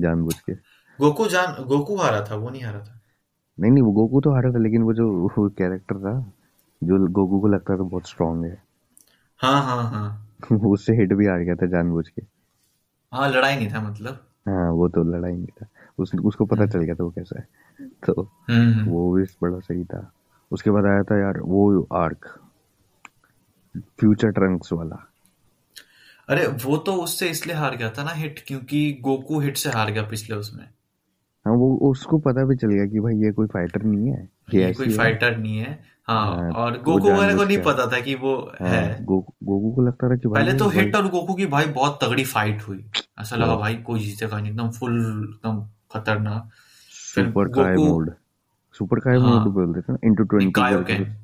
[0.00, 0.52] जानबूझ के।
[0.98, 3.00] गोकू जान गोकू हारा था वो नहीं हारा था।
[3.60, 6.32] नहीं नहीं वो गोकू तो हारा था लेकिन वो जो वो कैरेक्टर था
[6.82, 8.62] जो गोकू को लगता था बहुत स्ट्रांग है।
[9.40, 10.20] हाँ हाँ हाँ।
[10.68, 12.22] उससे हिट भी हार गया था जानबूझ के।
[13.12, 15.66] हाँ लड़ाई नहीं था मतलब। हाँ वो तो लड़ाई नहीं था।
[15.98, 17.46] उस, उसको पता चल गया था वो कैसा है।
[18.06, 20.12] तो हम्म हम्म। वो भी बड़ा सही था।
[20.52, 22.40] उसके बाद आया था यार वो आर्क
[24.00, 25.10] फ्यूचर ट्रंक्स वाला।
[26.28, 29.90] अरे वो तो उससे इसलिए हार गया था ना हिट क्योंकि गोकू हिट से हार
[29.90, 30.64] गया पिछले उसमें।
[31.46, 34.64] हाँ वो उसको पता भी चल गया कि भाई ये कोई फाइटर नहीं है ये
[34.64, 38.00] ये कोई है। फाइटर नहीं है। हाँ हाँ और गोकू वगैरह को नहीं पता था
[38.00, 41.08] कि वो है हाँ। गो, गोकू को लगता था कि भाई पहले तो हिट और
[41.08, 42.84] गोकू की भाई बहुत तगड़ी फाइट हुई।
[43.20, 44.92] ऐसा लगा हाँ। भाई कोई जीतेगा नहीं एकदम फुल
[45.34, 45.64] एकदम
[45.94, 46.50] खतरनाक।
[46.92, 48.10] सुपर काय मोड।
[48.74, 49.98] सुपर काय मोड हाँ बोलते थे ना?
[50.04, 51.14] इंटू नहीं ट्वेंटी करके कायोकेन कुछ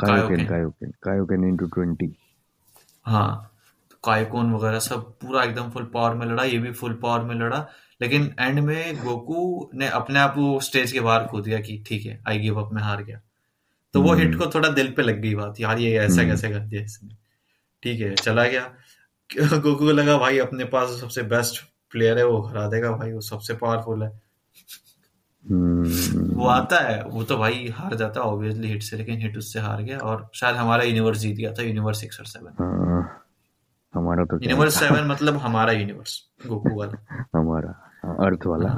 [0.00, 2.14] Kaioken Kaioken Kaioken into twenty
[3.06, 3.50] हाँ
[4.04, 7.66] कायकोन वगैरह सब पूरा एकदम फुल पावर में लड़ा ये भी फुल पावर में लड़ा।
[8.02, 12.06] लेकिन एंड में गोकू ने अपने आप वो स्टेज के बाहर खो दिया कि ठीक
[12.06, 13.20] है आई गिव अप में हार गया।
[13.94, 16.58] तो वो हिट को थोड़ा दिल पे लग गई बात यार ये ऐसा कैसे कर
[16.58, 17.16] दिया इसने?
[17.82, 18.72] ठीक है चला गया।
[19.58, 21.62] गोकू को लगा भाई अपने पास सबसे बेस्ट
[21.92, 24.20] प्लेयर है वो हरा देगा भाई वो सबसे पावरफुल है।
[25.44, 29.36] हम्म, वो आता है वो तो भाई हार जाता है ऑब्वियसली हिट से लेकिन हिट
[29.36, 33.26] उससे हार गया और शायद हमारा यूनिवर्स जीत गया था यूनिवर्स सिक्स और सेवन हाँ,
[33.94, 37.74] हमारा तो यूनिवर्स सेवन मतलब हमारा यूनिवर्स गोकू वाला। हमारा
[38.04, 38.68] हाँ, अर्थ वाला।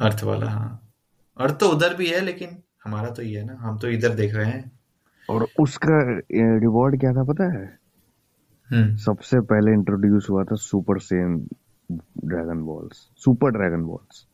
[0.00, 0.92] अर्थ वाला हाँ।
[1.40, 4.34] अर्थ तो उधर भी है लेकिन हमारा तो ये है ना हम तो इधर देख
[4.34, 4.78] रहे हैं।
[5.30, 5.98] और उसका
[6.58, 7.78] रिवॉर्ड क्या था पता है?
[8.70, 11.48] हम्म। सबसे पहले इंट्रोड्यूस हुआ था super Saiyan
[11.92, 14.26] dragon balls super dragon balls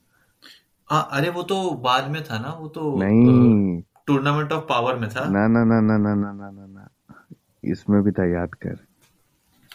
[0.91, 5.09] हाँ अरे वो तो बाद में था ना वो तो नहीं। टूर्नामेंट ऑफ़ पावर में
[5.11, 6.89] था। ना ना ना ना ना ना ना ना ना।
[7.65, 8.79] इसमें भी था याद कर।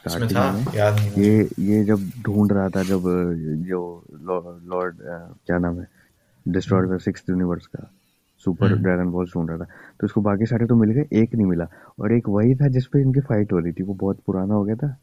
[0.08, 0.52] इसमें स्टार्टिंग था?
[0.52, 3.02] में। याद नहीं ये ये जब ढूंढ रहा था जब
[3.68, 4.04] जो
[4.68, 4.98] लॉर्ड
[5.46, 5.88] क्या नाम है?
[6.48, 7.92] डिस्ट्रॉयर का सिक्स यूनिवर्स का
[8.46, 9.64] सुपर हम्म। ड्रैगन बॉल ढूंढ रहा था।
[10.00, 11.68] तो इसको बाकी सारे तो मिल गए एक नहीं मिला।
[12.00, 14.76] और एक वही था जिसपे इनकी फाइट हो रही थी वो बहुत पुराना हो गया
[14.76, 14.96] था।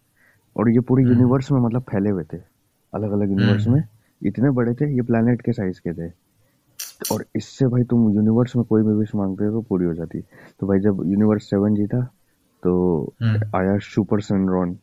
[0.57, 2.54] और ये पूरे हम्म। यूनिवर्स में मतलब फैले हुए थे।
[2.95, 3.85] अलग अलग यूनिवर्स हम्म। में
[4.23, 6.09] इतने बड़े थे ये प्लेनेट के साइज़ के थे
[7.13, 10.21] और इससे भाई तुम यूनिवर्स में कोई भी विश मांगते हो तो पूरी हो जाती
[10.61, 12.03] तो भाई जब यूनिवर्स सेवन जीता
[12.63, 12.73] तो
[13.23, 14.79] हम्म। आया सुपर सनरॉन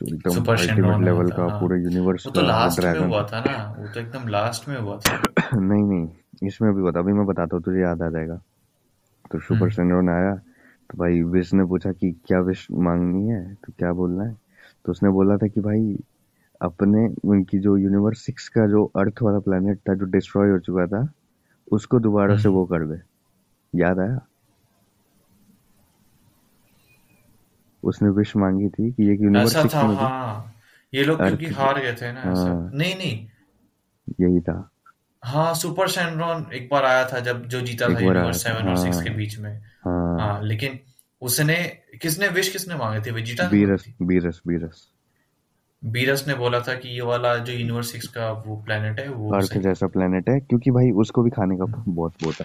[0.00, 3.56] एकदम सुपर अल्टीमेट लेवल का हाँ। पूरे यूनिवर्स वो तो लास्ट में हुआ था ना
[3.78, 5.16] वो तो एकदम लास्ट में हुआ था
[5.54, 6.08] नहीं नहीं
[6.42, 8.40] इसमें भी बता अभी मैं बताता हूँ तुझे याद आ जाएगा
[9.30, 13.42] तो सुपर हम्म। सेनरॉन आया तो भाई विश ने पूछा कि क्या विश मांगनी है
[13.56, 14.36] तो क्या बोलना है
[14.84, 15.98] तो उसने बोला था कि भाई
[16.62, 20.86] अपने उनकी जो यूनिवर्स सिक्स का जो अर्थ वाला प्लेनेट था जो डिस्ट्रॉय हो चुका
[20.86, 21.08] था
[21.72, 23.00] उसको दोबारा से। वो कर दे।
[23.74, 24.18] याद आया?
[27.82, 30.54] उसने विश मांगी थी कि एक यूनिवर्स ऐसा सिक्स था में हाँ।
[30.94, 33.28] ये लोग क्योंकि हार गए थे ना ऐसा। हाँ। नहीं नहीं।
[34.20, 34.70] यही था।
[35.24, 38.96] हाँ सुपर सैनरॉन एक बार आया था जब जो जीता था यूनिवर्स सेवन और सिक्स
[38.96, 40.78] हाँ। के बीच में। हाँ। हाँ लेकिन
[41.22, 41.56] उसने
[42.02, 43.10] किसने विश किसने मांगे थे?
[43.10, 44.88] Vegeta Beerus Beerus Beerus
[45.84, 49.34] Beerus ने बोला था कि ये वाला जो यूनिवर्स सिक्स का वो प्लेनेट है वो
[49.34, 52.44] अर्थ जैसा प्लेनेट है क्योंकि भाई उसको भी खाने का बहुत वो था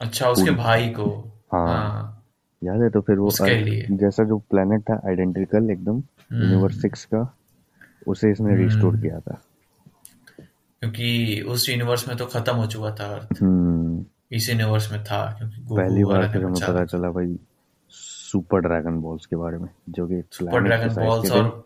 [0.00, 1.32] अच्छा उसके भाई को?
[1.52, 2.24] हाँ। हाँ।
[2.64, 6.42] याद है तो फिर वो उसके अर्थ लिए। जैसा जो प्लेनेट था आइडेंटिकल एकदम हम्म।
[6.42, 7.36] यूनिवर्स सिक्स का
[8.08, 9.42] उसे इसने हम्म। रिस्टोर किया था।
[10.80, 15.32] क्योंकि उस यूनिवर्स में तो खत्म हो चुका था अर्थ। हम्म। इस यूनिवर्स में था
[15.38, 17.38] क्योंकि पहली बार फिर हमें पता चला भाई
[17.88, 21.65] सुपर ड्रैगन बॉल्स के बारे में जो कि सुपर ड्रैगन बॉल्स और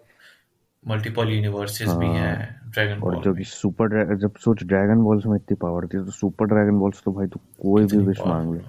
[0.89, 5.37] मल्टीपल यूनिवर्सेस भी हाँ। हैं ड्रैगन और बॉल जब सुपर जब सोच ड्रैगन बॉल्स में
[5.37, 8.61] इतनी पावर थी तो सुपर ड्रैगन बॉल्स तो भाई तू कोई भी विश मांग ले।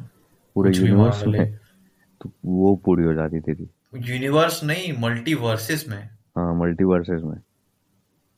[0.56, 1.58] पूरे यूनिवर्स में
[2.22, 3.70] तो वो पूरी हो जाती तेरी
[4.12, 6.04] यूनिवर्स नहीं मल्टीवर्सेस में।
[6.38, 7.38] हाँ मल्टीवर्सेस में।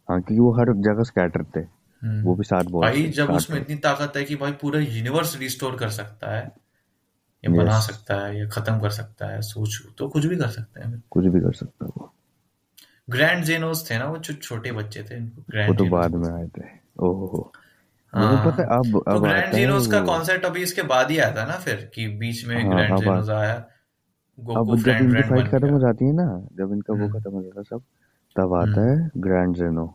[0.10, 3.60] हाँ क्योंकि वो हर जगह स्कैटर थे। हम्म। वो भी सात बॉल्स भाई जब उसमें
[3.62, 6.52] इतनी ताकत है कि भाई पूरा यूनिवर्स रिस्टोर कर सकता है
[7.44, 10.90] या बना सकता है या खत्म कर सकता है सोच तो कुछ भी कर सकता
[10.90, 12.13] है। कुछ भी कर सकता है वो।
[13.08, 16.48] ग्रैंड जेनोस थे ना वो जो छोटे बच्चे थे वो ग्रैंड तो बाद में आए
[16.48, 16.68] थे।
[17.00, 17.52] ओहो।
[18.14, 21.36] हाँ। मुझे पता है अब तो ग्रैंड जेनोस का कॉन्सेप्ट अभी इसके बाद ही आया
[21.36, 23.54] था ना फिर कि बीच में हाँ ग्रैंड जेनोस आया
[24.58, 26.26] अब जब इनकी फाइट खत्म हो जाती है ना
[26.58, 27.82] जब इनका वो हम्म। खत्म हो जाता है सब
[28.36, 29.86] तब आता हम्म है ग्रैंड जेनो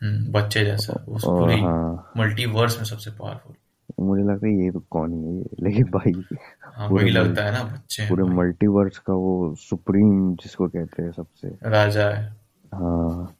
[0.00, 3.54] हम्म, बच्चे जैसा उस पूरी हाँ। मल्टीवर्स में सबसे पावरफुल
[4.00, 6.12] मुझे लगता है ये तो कौन ही है ये लेकिन भाई
[6.78, 11.12] हाँ पूरे वही लगता है ना बच्चे पूरे मल्टीवर्स का वो सुप्रीम जिसको कहते हैं
[11.12, 12.36] सबसे। राजा है।
[12.74, 13.34] हाँ।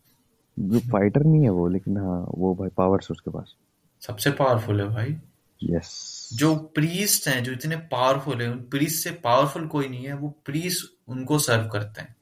[0.58, 3.54] जो फाइटर नहीं है वो लेकिन हाँ वो भाई पावर्स उसके पास।
[4.00, 5.16] सबसे पावरफुल है भाई।
[5.62, 10.14] यस जो प्रीस्ट हैं जो इतने पावरफुल है उन प्रीस्ट से पावरफुल कोई नहीं है
[10.14, 12.14] वो प्रीस्ट उनको सर्व करते हैं।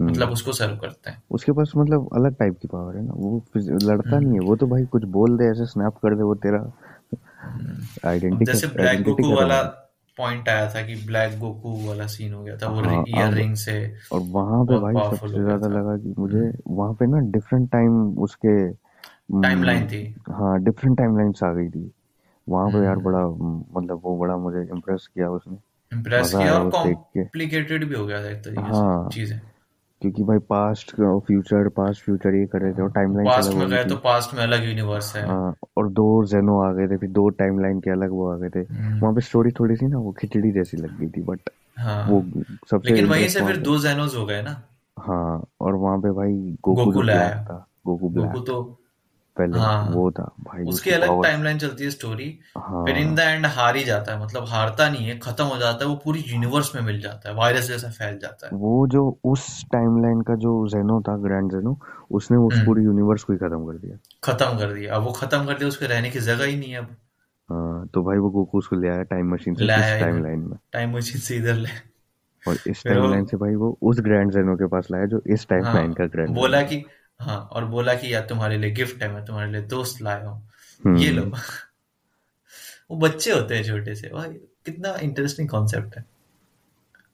[0.00, 3.12] मतलब हम्म उसको सर्व करते हैं। उसके पास मतलब अलग टाइप की पावर है ना
[3.16, 6.22] वो लड़ता हम्म। नहीं है वो तो भाई कुछ बोल दे ऐसे स्नैप कर दे
[6.22, 6.72] वो तेरा।
[7.42, 9.81] हम्म। आइडेंटिटी जैसे ब्लैक गोकू वाला
[10.18, 13.34] पॉइंट आया था कि ब्लैक गोकू वाला सीन हो गया था वो हाँ ईयर अब
[13.34, 17.06] रिंग से और वहाँ पे भाई सबसे हो ज़्यादा लगा कि मुझे हम्म। वहाँ पे
[17.06, 18.72] ना डिफरेंट टाइम उसके
[19.42, 21.92] टाइमलाइन हम्म, थी। हाँ डिफरेंट टाइमलाइंस आ गई थी।
[22.48, 23.26] वहाँ पे यार हम्म। बड़ा
[23.80, 25.56] मतलब वो बड़ा मुझे इम्प्रेस किया उसने।
[25.92, 29.40] इम्प्रेस किया और कॉम्प्लिकेटेड भी हो गया था एक तरीके से हाँ। चीज़ें।
[30.02, 30.90] क्योंकि भाई पास्ट
[31.26, 33.96] फ्यूचर पास्ट फ्यूचर ये कर रहे थे और टाइमलाइंस पास्ट अलग में हो गए तो
[33.96, 37.80] पास्ट में अलग यूनिवर्स है। हाँ और दो जेनो आ गए थे फिर दो टाइमलाइन
[37.80, 40.52] के अलग वो आ गए थे। वहाँ वहाँ पे स्टोरी थोड़ी सी ना वो खिचड़ी
[40.52, 42.24] जैसी लग गई थी बट हाँ। वो
[42.70, 44.62] सबसे लेकिन वहीं से फिर दो जेनोज हो गए ना।
[44.96, 48.62] हाँ और वहाँ पे भाई गोकू ब्लैक था गोकू गोकू ब्लैक तो
[49.36, 53.18] पहले हाँ। वो था भाई उसकी अलग टाइमलाइन चलती है स्टोरी हाँ, फिर इन द
[53.18, 56.20] एंड हार ही जाता है मतलब हारता नहीं है खत्म हो जाता है वो पूरी
[56.20, 60.34] यूनिवर्स में मिल जाता है वायरस जैसा फैल जाता है। वो जो उस टाइमलाइन का
[60.34, 61.78] जो जेनो था ग्रैंड जेनो
[62.10, 65.12] उसने उस हम्म। पूरी यूनिवर्स को ही खत्म कर दिया। खत्म कर दिया। अब वो
[65.12, 66.96] खत्म कर दिया उसके रहने की जगह ही नहीं है अब।
[67.50, 71.20] हाँ तो भाई वो गोकू उसको ले आया टाइम मशीन से टाइमलाइन में। टाइम मशीन
[71.20, 71.68] से इधर ले।
[72.48, 75.92] और इस टाइमलाइन से भाई वो उस ग्रैंड जेनो के पास लाया जो इस टाइमलाइन
[75.92, 76.84] का हाँ ग्रैंड बोला कि
[77.22, 80.98] हाँ और बोला कि यार तुम्हारे लिए गिफ्ट है मैं तुम्हारे लिए दोस्त लाया हूँ।
[80.98, 81.32] ये लो। हम्म
[82.90, 84.28] वो बच्चे होते हैं छोटे से। भाई
[84.66, 86.04] कितना इंटरेस्टिंग कॉन्सेप्ट है।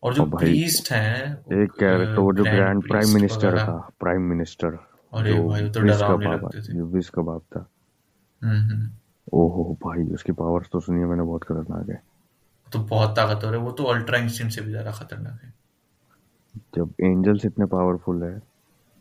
[0.03, 4.79] और जो प्रीस्ट हैं एक कैरेक्टर वो जो ग्रैंड प्राइम मिनिस्टर था प्राइम मिनिस्टर
[5.13, 7.69] अरे जो भाई वो तो डरावने बाप लगते थे जो का बाप था।
[8.43, 8.91] हम्म हम्म
[9.33, 12.03] ओहो भाई उसकी पावर्स तो सुनिए मैंने बहुत खतरनाक है।
[12.73, 15.53] तो बहुत ताकतवर है। वो तो अल्ट्रा इंस्टिंक्ट से भी ज़्यादा खतरनाक है।
[16.75, 18.37] जब एंजल्स इतने पावरफुल है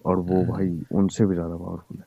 [0.08, 2.06] और वो हम्म। भाई उनसे भी ज़्यादा पावरफुल है।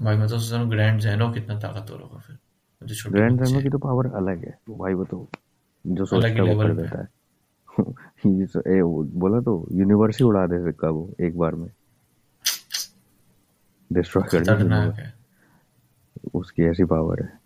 [0.00, 2.38] भाई मैं तो सोच रहा हूँ ग्रैंड जैनो कितना ताकतवर होगा फिर।
[3.12, 5.28] ग्रैंड जेनो की तो पावर अलग है। भाई वो तो
[5.86, 7.08] जो सोचता है वो लेवल कर देता है।
[8.40, 8.82] ये तो- ए,
[9.18, 11.70] बोला तो यूनिवर्स ही उड़ा दे सकता वो एक बार में।
[13.92, 15.14] डिस्ट्रॉय कर है।
[16.34, 17.40] उसकी ऐसी पावर है।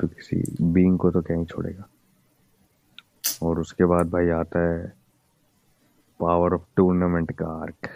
[0.00, 1.88] तो किसी बींग को तो क्या ही छोड़ेगा।
[3.42, 5.03] और उसके बाद भाई आता है
[6.20, 7.88] पावर ऑफ़ टूर्नामेंट का आर्क।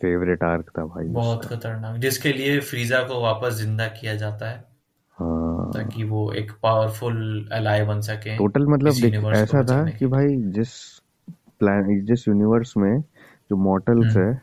[0.00, 4.64] फेवरेट आर्क था भाई बहुत खतरनाक। जिसके लिए फ्रीजा को वापस ज़िंदा किया जाता है।
[5.16, 11.00] हाँ। ताकि वो एक पावरफुल एलाय बन सके टोटल मतलब ऐसा था कि भाई जिस
[11.30, 13.00] प्लान जिस यूनिवर्स में
[13.50, 14.42] जो मॉर्टल्स हम्म। है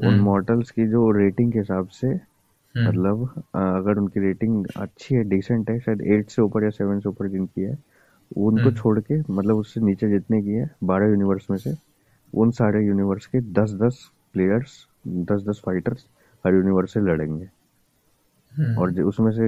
[0.00, 5.14] उन हम्म। मॉर्टल्स की जो रेटिंग के हिसाब से हम्म। मतलब अगर उनकी रेटिंग अच्छी
[5.14, 7.78] है डिसेंट है शायद एट से ऊपर या सेवन से ऊपर जिनकी है
[8.36, 11.87] उनको हम्म। छोड़ के मतलब उससे नीचे जितने की है बारह यूनिवर्स में से
[12.34, 16.06] उन सारे यूनिवर्स के दस दस प्लेयर्स दस दस फाइटर्स
[16.46, 17.46] हर यूनिवर्स से लड़ेंगे।
[18.78, 19.46] और हम्म उसमें से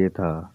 [0.00, 0.54] ये था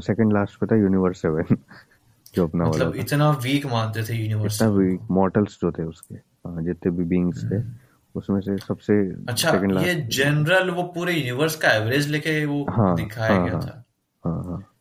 [0.00, 1.56] सेकंड लास्ट पे था यूनिवर्स सेवन
[2.34, 5.82] जो अपना मतलब इतना वीक मानते थे यूनिवर्स इतना सेवन भी को मॉर्टल्स जो थे
[5.82, 6.14] उसके
[6.62, 7.74] जितने भी बीइंग्स थे हम्म।
[8.14, 8.94] उसमें से सबसे
[9.28, 9.50] अच्छा
[9.80, 13.84] ये जनरल वो पूरे यूनिवर्स का एवरेज लेके वो हाँ दिखाया हाँ गया हाँ था।
[14.24, 14.77] हाँ हाँ।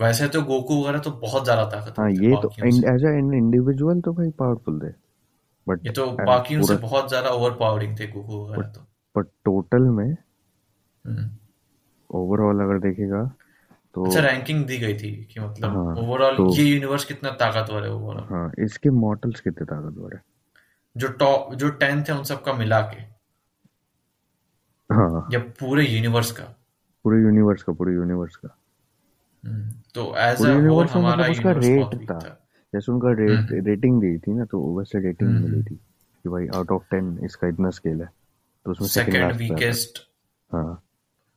[0.00, 4.12] वैसे तो गोकू वगैरह तो बहुत ज़्यादा ताकत हाँ ये तो एज एन इंडिविजुअल तो
[4.12, 4.92] भाई पावरफुल थे
[5.68, 8.86] बट ये तो बाकियों से बहुत ज़्यादा ओवर पावरिंग थे गोकू वगैरह तो।
[9.16, 10.16] बट टोटल में
[11.06, 11.30] हम्म।
[12.10, 13.34] ओवरऑल अगर देखेगा
[13.94, 17.84] तो अच्छा रैंकिंग दी गई थी कि मतलब हाँ ओवरऑल तो ये यूनिवर्स कितना ताकतवर
[17.84, 20.22] है ओवरऑल हाँ इसके मॉडल्स कितने ताकतवर है?
[20.96, 23.00] जो टॉप जो टेंथ है उन सबका मिला के।
[24.94, 26.44] हाँ। या पूरे यूनिवर्स का।
[27.04, 28.61] पूरे यूनिवर्स का पूरे यूनिवर्स का। हम्म,
[29.94, 32.18] तो एज अ होल हमारा उसका रेट था।
[32.72, 35.74] जैसे उनका रेट हम्म। रेटिंग दी थी ना तो वैसे रेटिंग हम्म मिली हम्म। थी
[35.74, 38.08] कि भाई आउट ऑफ़ टेन इसका इतना स्केल है
[38.66, 39.98] तो उसमें सेकंड वीकेस्ट
[40.50, 40.82] हाँ।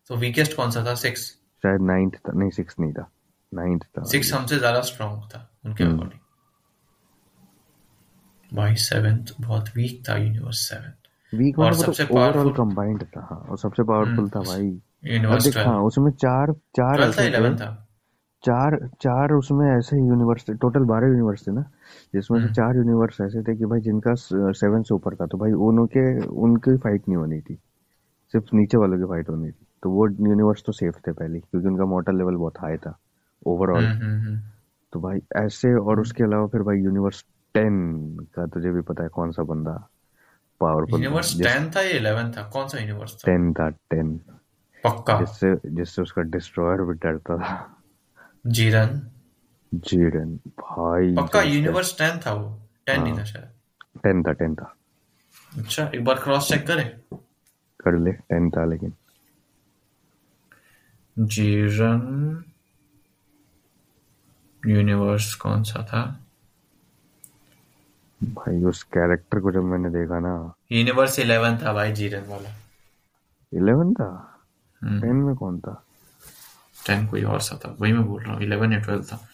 [0.09, 0.93] तो वीकेस्ट कौन सा था?
[0.95, 1.21] सिक्स
[1.63, 3.09] शायद नाइन्थ था। नहीं सिक्स नहीं था।
[3.51, 6.19] नाइन्थ था। आई सिक्स गेस हमसे ज़्यादा स्ट्रांग था उनके हम्म। अकॉर्डिंग
[8.51, 13.57] भाई सेवेंथ बहुत वीक था यूनिवर्स सेवेंथ वीक और सबसे पावरफुल कंबाइंड था हाँ। और
[13.57, 14.67] सबसे पावरफुल था भाई।
[15.05, 17.84] यूनिवर्स देख ट्वेल्व हाँ उसमें चार चार था ऐसे थे। इलेवन था।
[18.45, 21.61] चार चार उसमें ऐसे यूनिवर्स थे टोटल बारह यूनिवर्स थे ना
[22.13, 24.13] जिसमें से हम्म। चार यूनिवर्स ऐसे थे कि भाई जिनका
[24.51, 27.57] सेवन से ऊपर था तो भाई उनके उनकी फाइट नहीं होनी थी
[28.33, 31.67] सिर्फ़ नीचे वालों की फाइट होनी थी। तो वो यूनिवर्स तो सेफ़ थे पहले क्योंकि
[31.67, 32.97] उनका मोटर लेवल बहुत हाई था
[33.47, 34.39] ओवरऑल हम्म हम्म
[34.93, 39.09] तो भाई ऐसे और। उसके अलावा फिर भाई यूनिवर्स टेन का तुझे भी पता है
[39.09, 39.89] कौन सा बंदा
[40.61, 42.49] पावरफुल यूनिवर्स टेन था या इलेवन था?
[42.49, 43.31] कौन सा यूनिवर्स था?
[43.31, 44.17] टेन था टेन
[44.83, 45.19] पक्का?
[45.19, 47.74] जिससे जिससे उसका डिस्ट्रॉयर भी डरता था।
[48.47, 49.07] जीरन।
[49.73, 52.61] जीरन भाई पक्का यूनिवर्स टेन था वो?
[52.85, 53.49] टेन नहीं हाँ। था शायद।
[54.03, 54.75] टेन था टेन था।
[55.57, 57.01] अच्छा एक बार क्रॉस चेक करें।
[57.79, 58.93] कर ले टेन था लेकिन।
[61.19, 62.43] जीरन
[64.67, 66.19] यूनिवर्स कौन सा था?
[68.23, 72.49] भाई उस कैरेक्टर को जब मैंने देखा ना। यूनिवर्स इलेवन था भाई जीरन वाला।
[73.53, 74.39] इलेवन था?
[74.83, 75.84] हम्म। टेन में कौन था?
[76.87, 79.27] टेन कोई और सा था वही मैं बोल रहा हूँ इलेवन या ट्वेल्व था।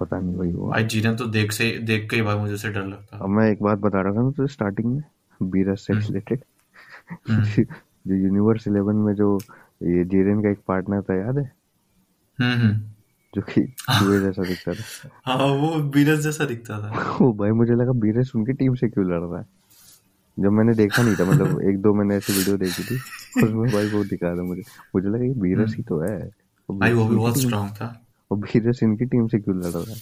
[0.00, 2.68] पता नहीं वही वो भाई जीरन तो देख से देख के ही भाई मुझे से
[2.68, 5.02] डर लगता। अब मैं एक बात बता रहा था ना तो स्टार्टिंग में
[5.42, 6.40] बीरस से हम्म। रिलेटेड
[7.30, 7.44] हम्म।
[8.08, 9.38] जो यूनिवर्स इलेवन में जो
[9.82, 11.52] ये जीरेन का एक पार्टनर था याद है?
[12.38, 12.80] हम्म हम्म।
[13.34, 17.74] जो कि चूहे जैसा दिखता था। हाँ वो बीरस जैसा दिखता था। वो भाई मुझे
[17.74, 19.57] लगा बीरस उनकी टीम से क्यों लड़ रहा है।
[20.38, 22.96] जब मैंने देखा नहीं था मतलब एक दो मैंने ऐसी वीडियो देखी थी
[23.44, 24.62] उसमें भाई वो दिखा था मुझे।
[24.94, 26.30] मुझे लगा ये बीरस ही हम्म तो है।
[26.70, 29.96] भाई वो भी बहुत स्ट्रांग था। और बीरस इनकी टीम से क्यों लड़ रहा है?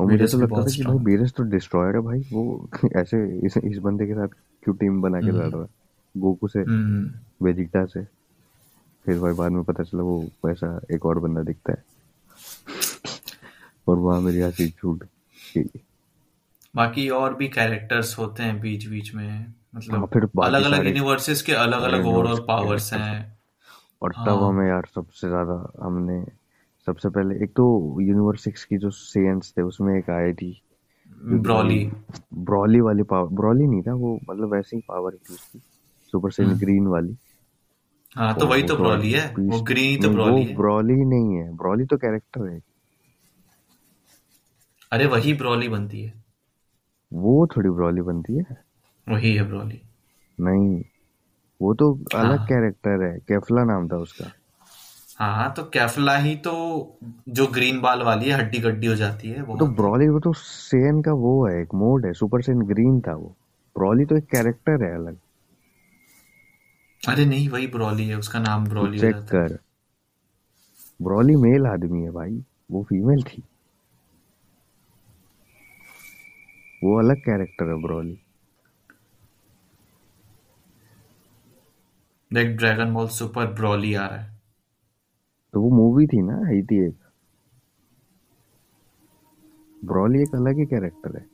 [0.00, 3.56] और मुझे तो लगता था कि भाई बीरस तो डिस्ट्रॉयर है भाई। वो ऐसे इस,
[3.56, 4.28] इस बंदे के साथ
[4.62, 5.68] क्यों टीम बना के लड़ रहा है?
[6.16, 7.10] गोकू से हम्म।
[7.46, 8.04] वेजिटा से।
[9.06, 11.84] फिर भाई बाद में पता चला वो वैसा एक और बंदा दिखता है।
[13.88, 15.64] और वहाँ मेरी हँसी छूट गई।
[16.74, 20.86] बाकी और भी कैरेक्टर्स होते हैं बीच बीच में हाँ, मतलब फिर बाकी अलग अलग
[20.86, 23.38] यूनिवर्सेस के अलग अलग ओवरऑल पावर्स हैं।
[24.02, 26.24] और तब हाँ। हमें यार सबसे ज़्यादा हमने
[26.86, 27.66] सबसे पहले एक तो
[28.00, 30.50] यूनिवर्स सिक्स की जो सेंस थे उसमें एक आई थी
[31.20, 31.84] ब्रॉली
[32.34, 35.58] ब्रॉली वाली पावर ब्रॉली नहीं था वो मतलब वैसे ही पावर थी उसकी
[36.12, 37.16] सुपर सेन ग्रीन वाली।
[38.16, 41.50] हाँ तो वही तो ब्रॉली है वो ग्रीन ही तो ब्रॉली है। ब्रॉली नहीं है
[41.56, 42.60] ब्रॉली तो कैरेक्टर है।
[44.92, 46.23] अरे वही ब्रॉली बनती है।
[47.14, 48.56] वो थोड़ी ब्रॉली बनती है।
[49.06, 49.80] वही है ब्रॉली।
[50.38, 50.82] नहीं
[51.60, 54.30] वो तो अलग हाँ। कैरेक्टर है केफला नाम था उसका।
[55.18, 56.52] हाँ तो कैफला ही तो
[57.28, 60.32] जो ग्रीन बाल वाली है हड्डी गड्डी हो जाती है वो तो ब्रॉली वो तो
[60.32, 63.34] सेन का वो है एक मोड है सुपर सेन ग्रीन था वो।
[63.76, 65.16] ब्रॉली तो एक कैरेक्टर है अलग।
[67.08, 69.58] अरे नहीं वही ब्रॉली है उसका नाम ब्रॉली चेक है। कर।
[71.02, 73.42] ब्रॉली मेल आदमी है भाई वो फीमेल थी।
[76.84, 78.18] वो अलग कैरेक्टर है ब्रॉली
[82.32, 84.42] देख ड्रैगन बॉल सुपर ब्रॉली आ रहा है।
[85.52, 86.96] तो वो मूवी थी ना आई थी एक।
[89.84, 91.26] ब्रॉली एक अलग ही कैरेक्टर है।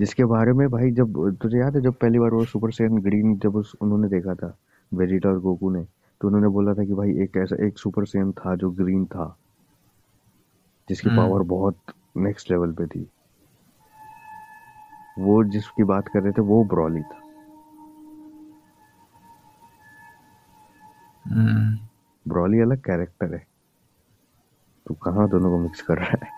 [0.00, 3.38] जिसके बारे में भाई जब तुझे याद है जब पहली बार वो सुपर सैयन ग्रीन
[3.38, 4.58] जब उस उन्होंने देखा था
[4.94, 5.84] वेजिटा और गोकू ने
[6.20, 9.38] तो उन्होंने बोला था कि भाई एक ऐसा एक सुपर सैयन था जो ग्रीन था।
[10.88, 11.78] जिसकी हम्म। पावर बहुत
[12.16, 13.10] नेक्स्ट लेवल पे थी।
[15.18, 17.18] वो जिसकी बात कर रहे थे वो ब्रॉली था।
[21.24, 21.78] हम्म।
[22.28, 23.46] ब्रॉली अलग कैरेक्टर है।
[24.86, 26.28] तू कहाँ दोनों को मिक्स कर रहा है?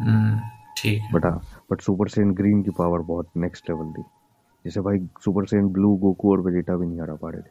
[0.00, 0.40] हम्म
[0.76, 1.40] ठीक है। बट हाँ
[1.70, 4.02] बट सुपर सेन ग्रीन की पावर बहुत नेक्स्ट लेवल थी।
[4.64, 7.50] जैसे भाई सुपर सेन ब्लू गोकू और वेजिटा भी नहीं हरा पा रहे थे।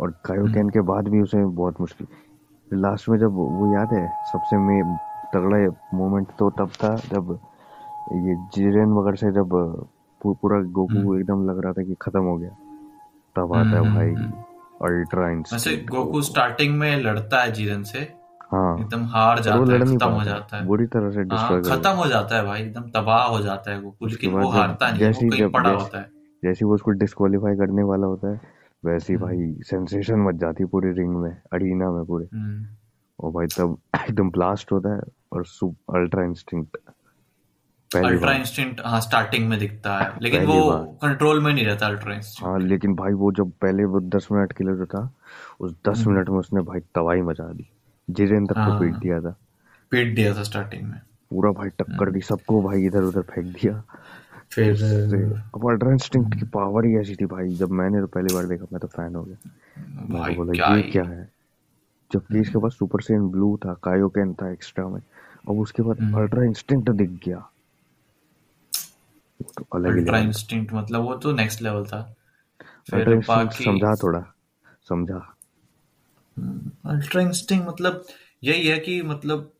[0.00, 2.06] और हम्म। कायोकेन के बाद भी उसे बहुत मुश्किल।
[2.72, 4.98] लास्ट में जब वो याद है सबसे में
[5.34, 5.58] तगड़ा
[5.94, 7.38] मोमेंट तो तब था जब
[8.12, 9.48] ये जिरेन वगैरह से जब
[10.20, 12.50] पूरा गोकू हम्म। एकदम लग रहा था कि खत्म हो गया।
[13.36, 14.44] तब हम्म आता है हम्म भाई हम्म।
[14.86, 17.98] अल्ट्रा वैसे गोकू स्टार्टिंग में लड़ता है जीरन से
[18.52, 22.06] हाँ। एकदम हार जाता है खत्म हो जाता है। बुरी तरह से हाँ खत्म हो
[22.06, 25.28] जाता है भाई एकदम तबाह हो जाता है गोकू लेकिन वो हारता नहीं वो जैसे
[25.28, 26.10] कहीं पड़ा होता है।
[26.42, 28.40] जैसे वो उसको डिस्कालीफाई करने वाला होता है
[28.84, 32.66] वैसे हम्म। भाई सेंसेशन मच जाती है पूरी रिंग में अरीना में पूरे। हम्म।
[33.18, 33.76] और भाई तब
[34.08, 35.00] एकदम ब्लास्ट होता है।
[35.32, 35.44] और
[35.96, 36.76] अल्ट्रा इंस्टिंक्ट
[37.96, 42.60] अल्ट्रा इंस्टिंक्ट हाँ स्टार्टिंग में दिखता है लेकिन वो कंट्रोल में नहीं रहता अल्ट्रा हाँ
[42.60, 45.14] लेकिन भाई वो जब पहले वो दस मिनट के लिए जो था
[45.60, 47.70] उस दस हम्म। मिनट में उसने भाई तबाही मचा दी।
[48.46, 49.36] तक को पीट हाँ। दिया था।
[49.90, 51.00] पीट दिया था स्टार्टिंग में।
[51.30, 53.82] पूरा भाई टक्कर दी हम्म। सबको भाई इधर उधर फेंक दिया।
[54.50, 54.82] फिर
[55.54, 58.66] अब अल्ट्रा इंस्टिंक्ट की पावर ही ऐसी थी भाई जब मैंने तो पहली बार देखा
[58.72, 59.36] मैं तो फ़ैन हो गया।
[60.18, 61.30] भाई बोला क्या ये क्या है?
[62.12, 65.00] जबकि इसके पास सुपर सेन ब्लू था कायोकेन था एक्स्ट्रा में।
[65.48, 67.50] अब उसके बाद हम्म। अल्ट्रा इंस्टिंक्ट दिख गया।
[69.58, 72.14] तो अलग अल्ट्रा इंस्टिंक्ट मतलब वो तो नेक्स्ट लेवल था।
[72.90, 74.34] फिर बाकी समझा थोड़ा
[74.88, 75.36] समझा।
[76.86, 78.04] अल्ट्रा इंस्टिंक्ट मतलब
[78.44, 79.52] यही है कि मतलब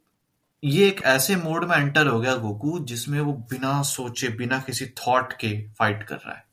[0.64, 4.86] ये एक ऐसे मोड में एंटर हो गया गोकू जिसमें वो बिना सोचे बिना किसी
[4.86, 6.44] थॉट के फाइट कर रहा है।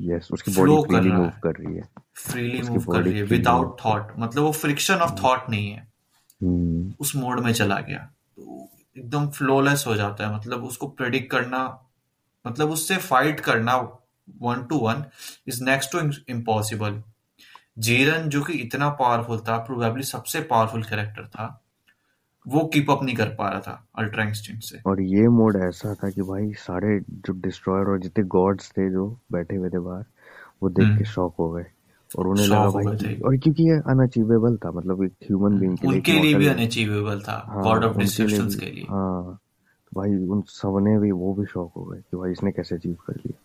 [0.00, 4.12] यस उसकी बॉडी फ्रीली मूव कर रही है। फ्रीली मूव कर रही है विदाउट थॉट
[4.18, 5.92] मतलब वो फ्रिक्शन ऑफ़ थॉट नहीं है।
[6.42, 8.12] हम्म। उस मोड में चला गया।
[8.96, 11.62] एकदम फ्लोलेस हो जाता है। मतलब उसको प्रेडिक्ट करना
[12.44, 13.76] मतलब उससे फाइट करना
[14.42, 15.04] one to one
[15.48, 17.02] is next to impossible
[17.78, 21.46] Jiren जो कि इतना पावरफुल था प्रोबेबली सबसे पावरफुल कैरेक्टर था
[22.46, 25.94] वो कीप अप नहीं कर पा रहा था अल्ट्रा इंस्टिंक्ट से। और ये मोड ऐसा
[25.94, 30.04] था कि भाई सारे जो डिस्ट्रॉयर और जितने गॉड्स थे जो बैठे हुए थे बाहर
[30.62, 31.64] वो देख के हम्म। शॉक हो गए।
[32.18, 35.96] और उन्हें लगा भाई और क्योंकि ये अनअचीवेबल था मतलब एक ह्यूमन बीइंग के लिए
[35.96, 39.38] उनके लिए भी अनअचीवेबल था गॉड ऑफ़ डिस्ट्रक्शंस के लिए। हाँ।
[39.84, 42.96] तो भाई उन सबने भी वो भी शॉक हो गए कि भाई इसने कैसे अचीव
[43.06, 43.40] कर लिया।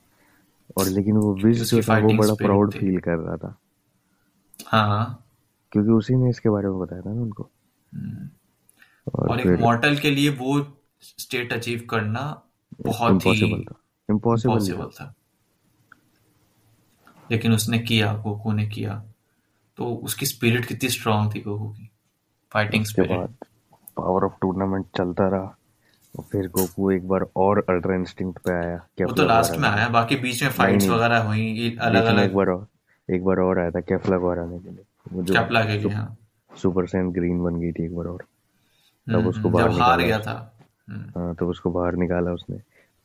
[0.78, 3.60] और लेकिन वो विज जो था वो बड़ा प्राउड फील कर रहा था।
[4.68, 5.26] हाँ।
[5.72, 7.50] क्योंकि उसी ने इसके बारे में बताया था ना उनको।
[7.96, 8.30] हम्म।
[9.16, 10.68] और और एक मॉर्टल के लिए वो
[11.02, 12.42] स्टेट अचीव करना
[12.82, 13.76] बहुत ही इम्पॉसिबल था।
[14.10, 15.14] इम्पॉसिबल था।
[17.32, 19.04] लेकिन उसने किया गोकू ने किया।
[19.78, 21.90] तो उसकी स्पिरिट कितनी स्ट्रांग थी गोकू की
[22.52, 23.30] fighting spirit
[23.98, 25.58] power of tournament चलता रहा
[26.18, 29.90] और फिर गोकू एक बार और अल्ट्रा इंस्टिंक्ट पे आया वो तो लास्ट में आया
[29.90, 32.68] बाकी बीच में फाइट्स वगैरह हुई अलग में एक अलग बार और
[33.10, 35.92] एक बार और आया था केफला को हराने के लिए। वो जो कैपला के लिए
[35.92, 36.18] हाँ।
[36.62, 38.26] सुपर सैन ग्रीन बन गई थी एक बार और।
[39.12, 40.60] तब उसको हम्म, बाहर हार गया था।
[40.90, 42.58] हम्म, हाँ तब उसको बाहर निकाला उसने।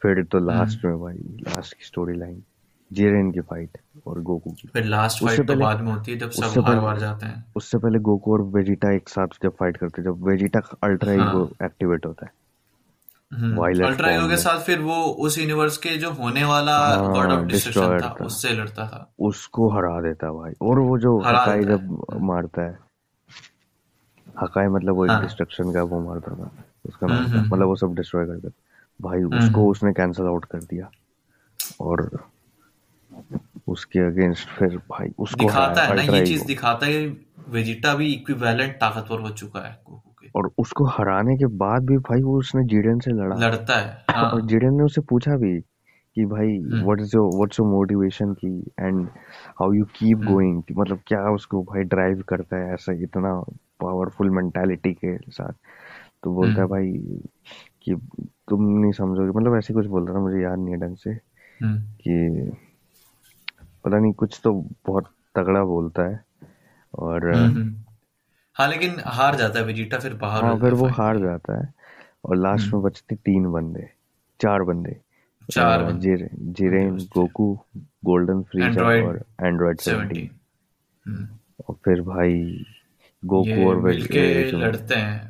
[0.03, 2.43] फिर तो लास्ट में भाई लास्ट की स्टोरी लाइन
[2.91, 6.31] जीरेन की फाइट और गोकू की। फिर लास्ट फाइट तो बाद में होती है जब
[6.31, 10.03] सब हार वार जाते हैं। उससे पहले गोकू और वेजिटा एक साथ जब फाइट करते
[10.03, 12.33] हैं जब वेजिटा का अल्ट्रा ईगो एक्टिवेट होता है।
[13.33, 17.47] अल्ट्रा ईगो के साथ फिर वो उस यूनिवर्स के जो होने वाला गॉड हाँ ऑफ़
[17.47, 22.63] डिस्ट्रक्शन था उससे लड़ता था। उसको हरा देता भाई। और वो जो हकाई जब मारता
[22.63, 22.79] है
[24.41, 26.51] हकाई मतलब वो हाँ। डिस्ट्रक्शन का वो मारता था।
[26.87, 28.63] उसका हम्म हम्म मतलब वो सब डिस्ट्रॉय कर देता
[29.01, 30.91] भाई हम्म उसको हम्म। उसने कैंसल आउट कर दिया।
[31.81, 32.09] और
[33.69, 37.17] उसके अगेंस्ट फिर भाई उसको दिखाता है ना ये चीज़ दिखाता है
[37.49, 42.23] वेजिटा भी इक्विवेलेंट ताकतवर हो चुका है के। और उसको हराने के बाद भी भाई
[42.23, 45.61] वो उसने जीडेन से लड़ा। लड़ता है और हाँ। जीडेन ने उससे पूछा भी
[46.15, 49.09] कि भाई what is your what's your motivation की and
[49.61, 53.45] how you keep going मतलब क्या उसको भाई ड्राइव करता है ऐसा इतना
[53.81, 55.53] पावरफुल मेंटालिटी के साथ?
[56.23, 56.93] तो बोलता है हम्म। भाई
[57.83, 57.95] कि
[58.49, 61.11] तुम नहीं समझोगे। मतलब ऐसे कुछ बोलता था मुझे याद नहीं है ढंग से
[61.61, 62.51] हम्म। कि
[63.85, 64.53] पता नहीं कुछ तो
[64.87, 66.25] बहुत तगड़ा बोलता है
[66.95, 67.75] और हम्म हम्म।
[68.57, 71.73] हाँ लेकिन हार जाता है वेजिटा फिर बाहर हाँ फिर वो हार जाता है
[72.25, 73.89] और लास्ट हम्म। में बचते तीन बंदे
[74.41, 74.97] चार बंदे।
[75.49, 76.29] चार जिरे
[76.59, 77.53] Jiren Goku
[78.05, 81.29] golden Frieza android और एंड्रॉइड सेवनटीन
[81.69, 82.65] और फिर भाई
[83.23, 85.30] गोकू और वेज मिलके ए, लड़ते हैं।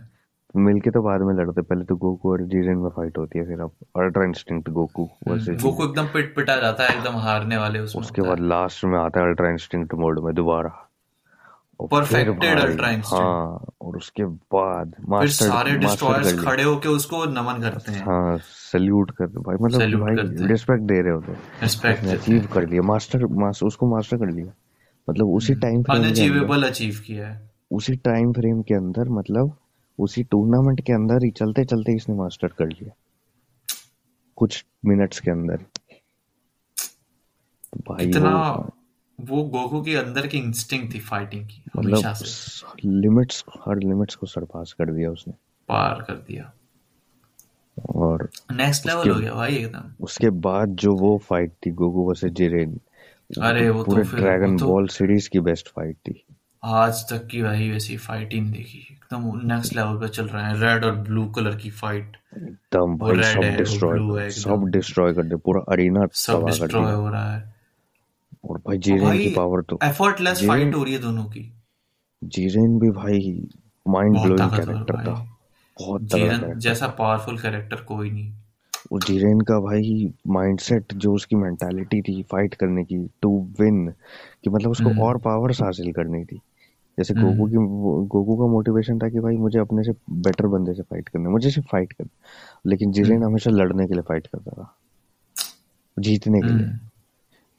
[0.56, 3.60] मिलके तो बाद में लड़ते पहले तो गोकू और जीरेन में फाइट होती है फिर
[3.60, 7.78] अब अल्ट्रा इंस्टिंक्ट गोकू वर्सेस हम्म, गोकू एकदम पिट पिटा जाता है एकदम हारने वाले
[7.80, 10.86] उसमें उसके बाद लास्ट में आता है अल्ट्रा इंस्टिंक्ट मोड में दोबारा।
[11.80, 16.88] परफेक्टेड अल्ट्रा इंस्टेंट हाँ और उसके बाद फिर मास्टर सारे मास्टर डिस्ट्रॉयर्स कर खड़े होके
[16.88, 18.38] उसको नमन करते हैं। हाँ
[18.72, 21.32] सल्यूट करते भाई मतलब सैल्यूट भाई करते हैं। रिस्पेक्ट दे रहे होते
[21.62, 24.52] रिस्पेक्ट उसने हैं। अचीव कर लिया। मास्टर मास, उसको मास्टर कर लिया।
[25.08, 29.56] मतलब उसी टाइम फ्रेम अनअचीवेबल अचीव किया है। उसी टाइम फ्रेम के अंदर मतलब
[30.00, 32.94] उसी टूर्नामेंट के अंदर ही चलते चलते इसने मास्टर कर लिया।
[34.36, 35.56] कुछ मिनट्स के अंदर।
[37.72, 38.72] तो भाई इतना वो
[39.20, 44.14] वो गोकू के अंदर की इंस्टिंक्ट थी फाइटिंग की मतलब हमेशा से। लिमिट्स हर लिमिट्स
[44.14, 45.34] को सरपास कर दिया उसने।
[45.68, 46.52] पार कर दिया।
[47.94, 52.00] और नेक्स्ट उसके लेवल हो गया भाई एकदम। उसके बाद जो वो फाइट थी गोगो
[52.00, 52.80] वर्सेस जिरेन
[53.42, 56.24] अरे तो वो तो पूरे फिर वो ड्रैगन तो बॉल सीरीज़ की बेस्ट फाइट थी।
[56.62, 60.46] आज तक की भाई वैसी फाइट ही नहीं देखी। एकदम नेक्स्ट लेवल पे चल रहा
[60.46, 64.28] है। रेड और ब्लू कलर की फाइट एकदम भाई रेड सब है डिस्ट्रॉय ब्लू है
[64.30, 67.54] सब डिस्ट्रॉय कर दिया पूरा अरीना सब डिस्ट्रॉय हो रहा है।
[68.44, 71.52] और भाई जीरेन की पावर तो एफर्टलेस फाइट हो रही है दोनों की।
[72.22, 73.48] जीरेन भी भाई
[73.86, 75.14] माइंड ब्लोइंग कैरेक्टर था।
[75.76, 78.32] बहुत जीरन जैसा पावरफुल कैरेक्टर कोई नहीं।
[78.92, 83.88] वो जीरेन का भाई माइंडसेट जो उसकी मेंटालिटी थी फाइट करने की टू विन
[84.44, 86.40] कि मतलब उसको हम्म। और पावर्स हासिल करनी थी।
[86.98, 87.56] जैसे गोकू हम्म की
[88.08, 91.50] गोकू का मोटिवेशन था कि भाई मुझे अपने से बेटर बंदे से फाइट करना मुझे
[91.50, 92.18] सिर्फ़ फाइट करना
[92.66, 94.76] लेकिन जीरेन हम्म हमेशा लड़ने के लिए फाइट करता था।
[95.98, 96.66] जीतने के लिए।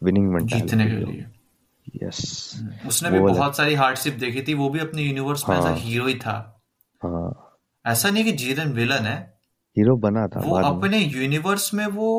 [0.03, 1.25] विनिंग जीतने के लिए।
[2.03, 2.19] यस
[2.88, 6.07] उसने भी बहुत सारी हार्डशिप देखी थी वो भी अपने यूनिवर्स में एज हाँ। हीरो
[6.07, 6.61] ही था।
[7.03, 9.30] हाँ। ऐसा नहीं कि जीरन विलन है
[9.78, 12.09] हीरो बना था वो अपने यूनिवर्स में वो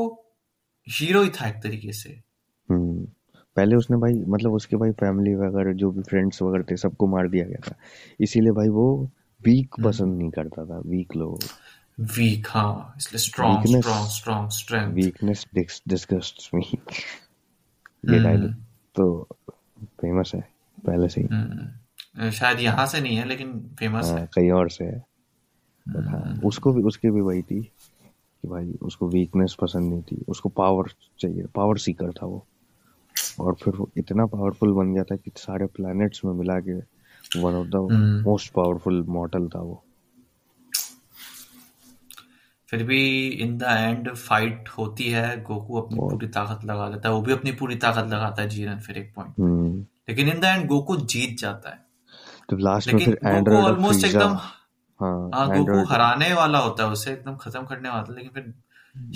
[0.89, 2.11] हीरो ही था एक तरीके से।
[2.69, 3.05] हम्म
[3.57, 7.29] पहले उसने भाई मतलब उसके भाई फैमिली वगैरह जो भी फ्रेंड्स वगैरह थे सबको मार
[7.29, 7.75] दिया गया था।
[8.21, 8.87] इसीलिए भाई वो
[9.41, 11.39] वीक हम्म। पसंद नहीं करता था वीक लोगों।
[12.17, 15.47] वीक हाँ इसलिए strong weakness strong strong strength weakness
[15.89, 18.63] disgusts me ये डायलॉग हम्म।
[18.97, 19.29] तो
[20.01, 20.41] फ़ेमस है
[20.79, 24.85] पहले से ही। शायद यहाँ से नहीं है लेकिन फ़ेमस हाँ है। कहीं और से
[24.85, 25.05] है।
[25.87, 30.49] हाँ उसको भी उसकी भी वही थी कि भाई उसको वीकनेस पसंद नहीं थी। उसको
[30.49, 30.89] पावर
[31.21, 32.45] चाहिए पावर सीकर था वो।
[33.41, 36.79] और फिर वो इतना पावरफुल बन गया था कि सारे प्लैनेट्स में मिला के
[37.41, 39.83] one of the most powerful model था वो।
[42.69, 47.15] फिर भी इन द एंड फाइट होती है गोकू अपनी पूरी ताकत लगा देता है
[47.15, 50.45] वो भी अपनी पूरी ताकत लगाता है जीरन फिर एक पॉइंट हम्म लेकिन इन द
[50.45, 51.85] एंड गोकू जीत जाता है।
[52.49, 54.37] तो लास्ट में फिर एंड्रॉइड ऑलमोस्ट एकदम
[55.03, 58.53] हाँ हाँ गोकू हराने वाला होता है उसे एकदम खत्म करने वाला लेकिन फिर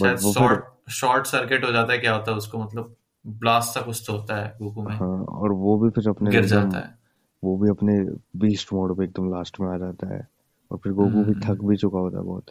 [0.01, 4.03] शायद शॉर्ट शॉर्ट सर्किट हो जाता है क्या होता है उसको मतलब ब्लास्ट सा कुछ
[4.07, 6.95] तो होता है गोकू में। हाँ और वो भी फिर अपने गिर जाता है।
[7.43, 7.99] वो भी अपने
[8.39, 10.27] बीस्ट मोड पे एकदम लास्ट में आ जाता है।
[10.71, 12.51] और फिर गोकू भी थक हम्म भी चुका होता है बहुत।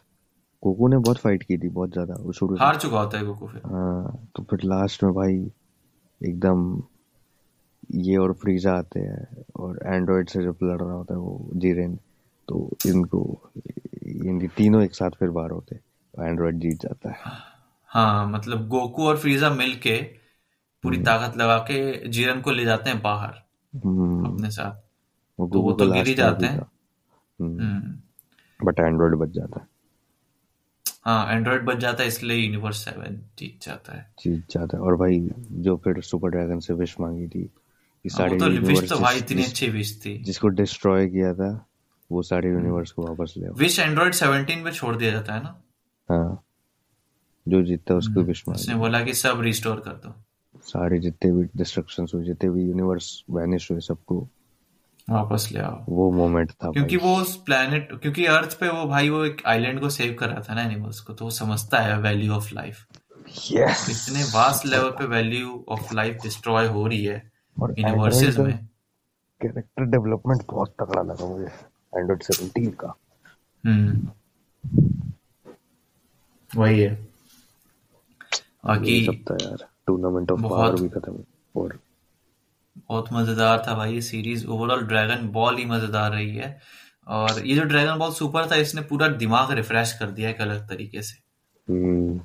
[0.64, 3.48] गोकू ने बहुत फाइट की थी बहुत ज़्यादा वो शुरू हार चुका होता है गोकू
[3.48, 5.52] फिर। हाँ तो फिर लास्ट में भाई
[6.22, 6.82] एकदम
[7.94, 11.98] ये और फ्रीजा आते हैं और एंड्रॉइड से जब लड़ रहा होता है वो जीरेन
[12.48, 13.52] तो इनको
[14.04, 15.84] इनकी तीनों एक साथ फिर बाहर होते हैं।
[16.30, 17.18] एंड्रॉइड जीत जाता है।
[17.88, 20.02] हाँ मतलब गोकू और फ्रीजा मिलके
[20.84, 23.34] पूरी हम्म। ताकत लगा के जीरन को ले जाते हैं बाहर
[23.86, 24.76] हम्म, अपने साथ।
[25.38, 26.62] तो वो तो गिर ही जाते हैं।
[27.42, 29.68] हम्म, हम्म। बट एंड्रॉइड बच जाता है।
[31.06, 34.96] हाँ एंड्रॉइड बच जाता है इसलिए यूनिवर्स सेवन जीत जाता है। जीत जाता है। और
[34.96, 37.44] भाई जो फिर सुपर ड्रैगन से विश मांगी थी
[38.04, 41.34] कि हाँ, वो सारे तो विश तो भाई इतनी अच्छी विश थी। जिसको डिस्ट्रॉय किया
[41.34, 41.68] था
[42.12, 45.44] वो सारे यूनिवर्स को वापस ले आओ। विश एंड्रॉइड 17 पे छोड़ दिया जाता है
[45.44, 45.62] ना?
[46.10, 46.42] हाँ।
[47.48, 50.14] जो जीतता उसको विश उसने बोला कि सब रिस्टोर कर दो।
[50.60, 54.28] सारे जितने भी डिस्ट्रक्शन हुए जितने भी यूनिवर्स वैनिश हुए सबको
[55.10, 59.10] वापस ले आओ। वो मोमेंट था क्योंकि वो उस प्लेनेट क्योंकि अर्थ पे वो भाई
[59.10, 62.00] वो एक आइलैंड को सेव कर रहा था ना एनिमल्स को तो वो समझता है
[62.00, 62.86] वैल्यू ऑफ़ लाइफ
[63.52, 68.58] यस इतने वास्ट लेवल पे वैल्यू ऑफ़ लाइफ डिस्ट्रॉय हो रही है यूनिवर्सेस में।
[69.42, 72.94] कैरेक्टर डेवलपमेंट बहुत तगड़ा लगा मुझे। एंड्रॉइड 17 का।
[73.64, 74.12] हम्म।
[76.56, 76.94] वही है।
[78.66, 81.24] बाकी सब था यार। टूर्नामेंट ऑफ़ पावर भी खत्म
[81.56, 81.80] और
[82.90, 86.60] बहुत मज़ेदार था भाई ये सीरीज़ ओवरऑल ड्रैगन बॉल ही मज़ेदार रही है।
[87.08, 90.68] और ये जो ड्रैगन बॉल सुपर था इसने पूरा दिमाग रिफ्रेश कर दिया एक अलग
[90.70, 91.18] तरीके से।
[91.68, 92.22] हम्म,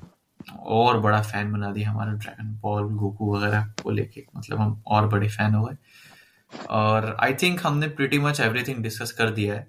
[0.59, 5.07] और बड़ा फ़ैन बना दिया हमारा ड्रैगन बॉल गोकू वगैरह को लेके। मतलब हम और
[5.07, 5.75] बड़े फ़ैन हो गए।
[6.69, 9.67] और आई थिंक हमने प्रीटी मच एवरीथिंग डिस्कस कर दिया है।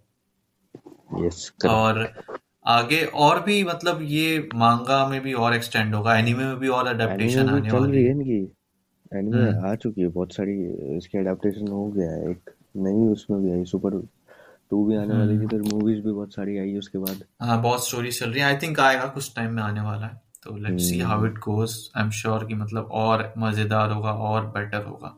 [1.19, 2.07] यस और
[2.69, 6.87] आगे और भी मतलब ये मांगा में भी और एक्सटेंड होगा एनीमे में भी और
[6.87, 8.41] अडेप्टेशन आने चल वाली रही है। इनकी।
[9.13, 10.53] एनिमे आ चुकी है बहुत सारी
[10.97, 14.01] इसकी एडेप्टेशन हो गया है। एक नई उसमें भी आई सुपर
[14.71, 17.87] टू भी आने वाली थी फिर मूवीज़ भी बहुत सारी आई उसके बाद। हाँ बहुत
[17.87, 20.85] स्टोरी चल रही है। आई थिंक आएगा कुछ टाइम में आने वाला है। तो let's
[20.85, 25.17] see how it goes I am sure कि मतलब और मज़ेदार होगा और बेटर होगा।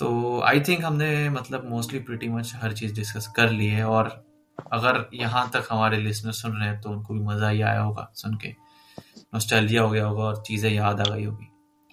[0.00, 4.08] तो आई थिंक हमने मतलब मोस्टली प्रीटी मच हर चीज़ डिस्कस कर ली है और
[4.72, 8.08] अगर यहाँ तक हमारे लिसनर सुन रहे हैं तो उनको भी मज़ा ही आया होगा
[8.14, 8.48] सुन के।
[9.34, 11.46] नॉस्टैल्जिया हो गया होगा और चीज़ें याद आ गई होगी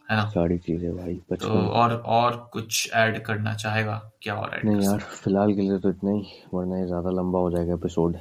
[0.10, 0.26] है ना?
[0.30, 4.02] सारी चीज़ें भाई तो और और कुछ ऐड करना चाहेगा?
[4.22, 7.40] क्या और ऐड नहीं यार फ़िलहाल के लिए तो इतना ही वरना ये ज़्यादा लंबा
[7.40, 8.18] हो जाएगा एपिसोड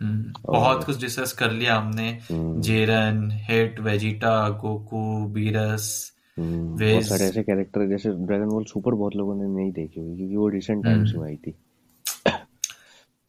[0.00, 5.02] हम्म, बहुत कुछ डिस्कस कर लिया हमने। हम्म। Jiren Hit Vegeta Goku
[5.34, 5.86] Beerus
[6.38, 10.36] बहुत सारे ऐसे कैरेक्टर जैसे ड्रैगन बॉल सुपर बहुत लोगों ने नहीं देखी हुई क्योंकि
[10.36, 11.50] वो रिसेंट टाइम्स में आई थी।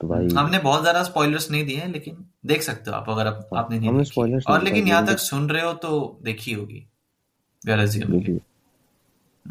[0.01, 3.27] तो भाई हमने बहुत ज़्यादा स्पॉयलर्स नहीं दिए हैं लेकिन देख सकते हो आप अगर
[3.27, 6.87] आप, आपने नहीं हमने spoilers और लेकिन यहाँ तक सुन रहे हो तो देखी होगी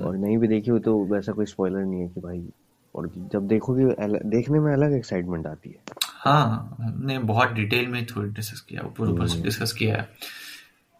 [0.02, 2.48] और नहीं भी देखी हो तो वैसा कोई स्पॉइलर नहीं है कि भाई
[2.94, 3.84] और जब देखोगे
[4.30, 9.09] देखने में अलग एक्साइटमेंट आती है। हाँ हमने बहुत डिटेल में थोड़ी डिस्कस किया ऊपर
[9.09, 10.09] ऊपर से डिस्कस किया है।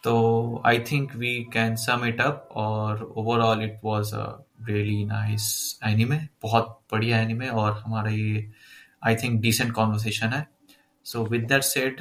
[0.07, 4.27] तो I think we can sum it up और overall it was a
[4.69, 5.47] really nice
[5.85, 8.51] anime बहुत बढ़िया एनिमे और हमारा ये
[9.05, 10.47] आई थिंक डिसेंट कॉन्वर्सेशन है।
[11.07, 12.01] So with that said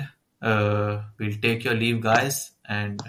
[1.19, 2.39] will take your leave guys
[2.69, 3.01] and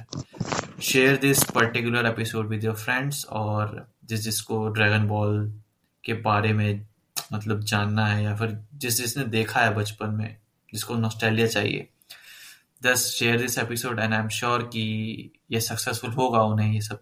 [0.83, 5.61] share this particular episode with your friends और जिस जिसको ड्रैगन बॉल
[6.05, 6.87] के बारे में
[7.33, 10.37] मतलब जानना है या फिर जिस जिसने देखा है बचपन में,
[10.73, 11.89] जिसको नॉस्टैल्जिया चाहिए।
[12.83, 14.83] Just share this episode and I am sure कि
[15.51, 17.01] ये सक्सेसफुल होगा उन्हें ये सब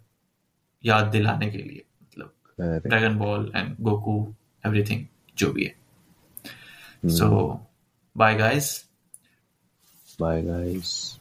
[0.84, 4.34] याद दिलाने के लिए। मतलब dragon ball and Goku
[4.66, 5.06] everything
[5.38, 5.74] जो भी है।
[7.08, 7.66] So
[8.16, 8.88] bye guys
[10.20, 11.20] bye guys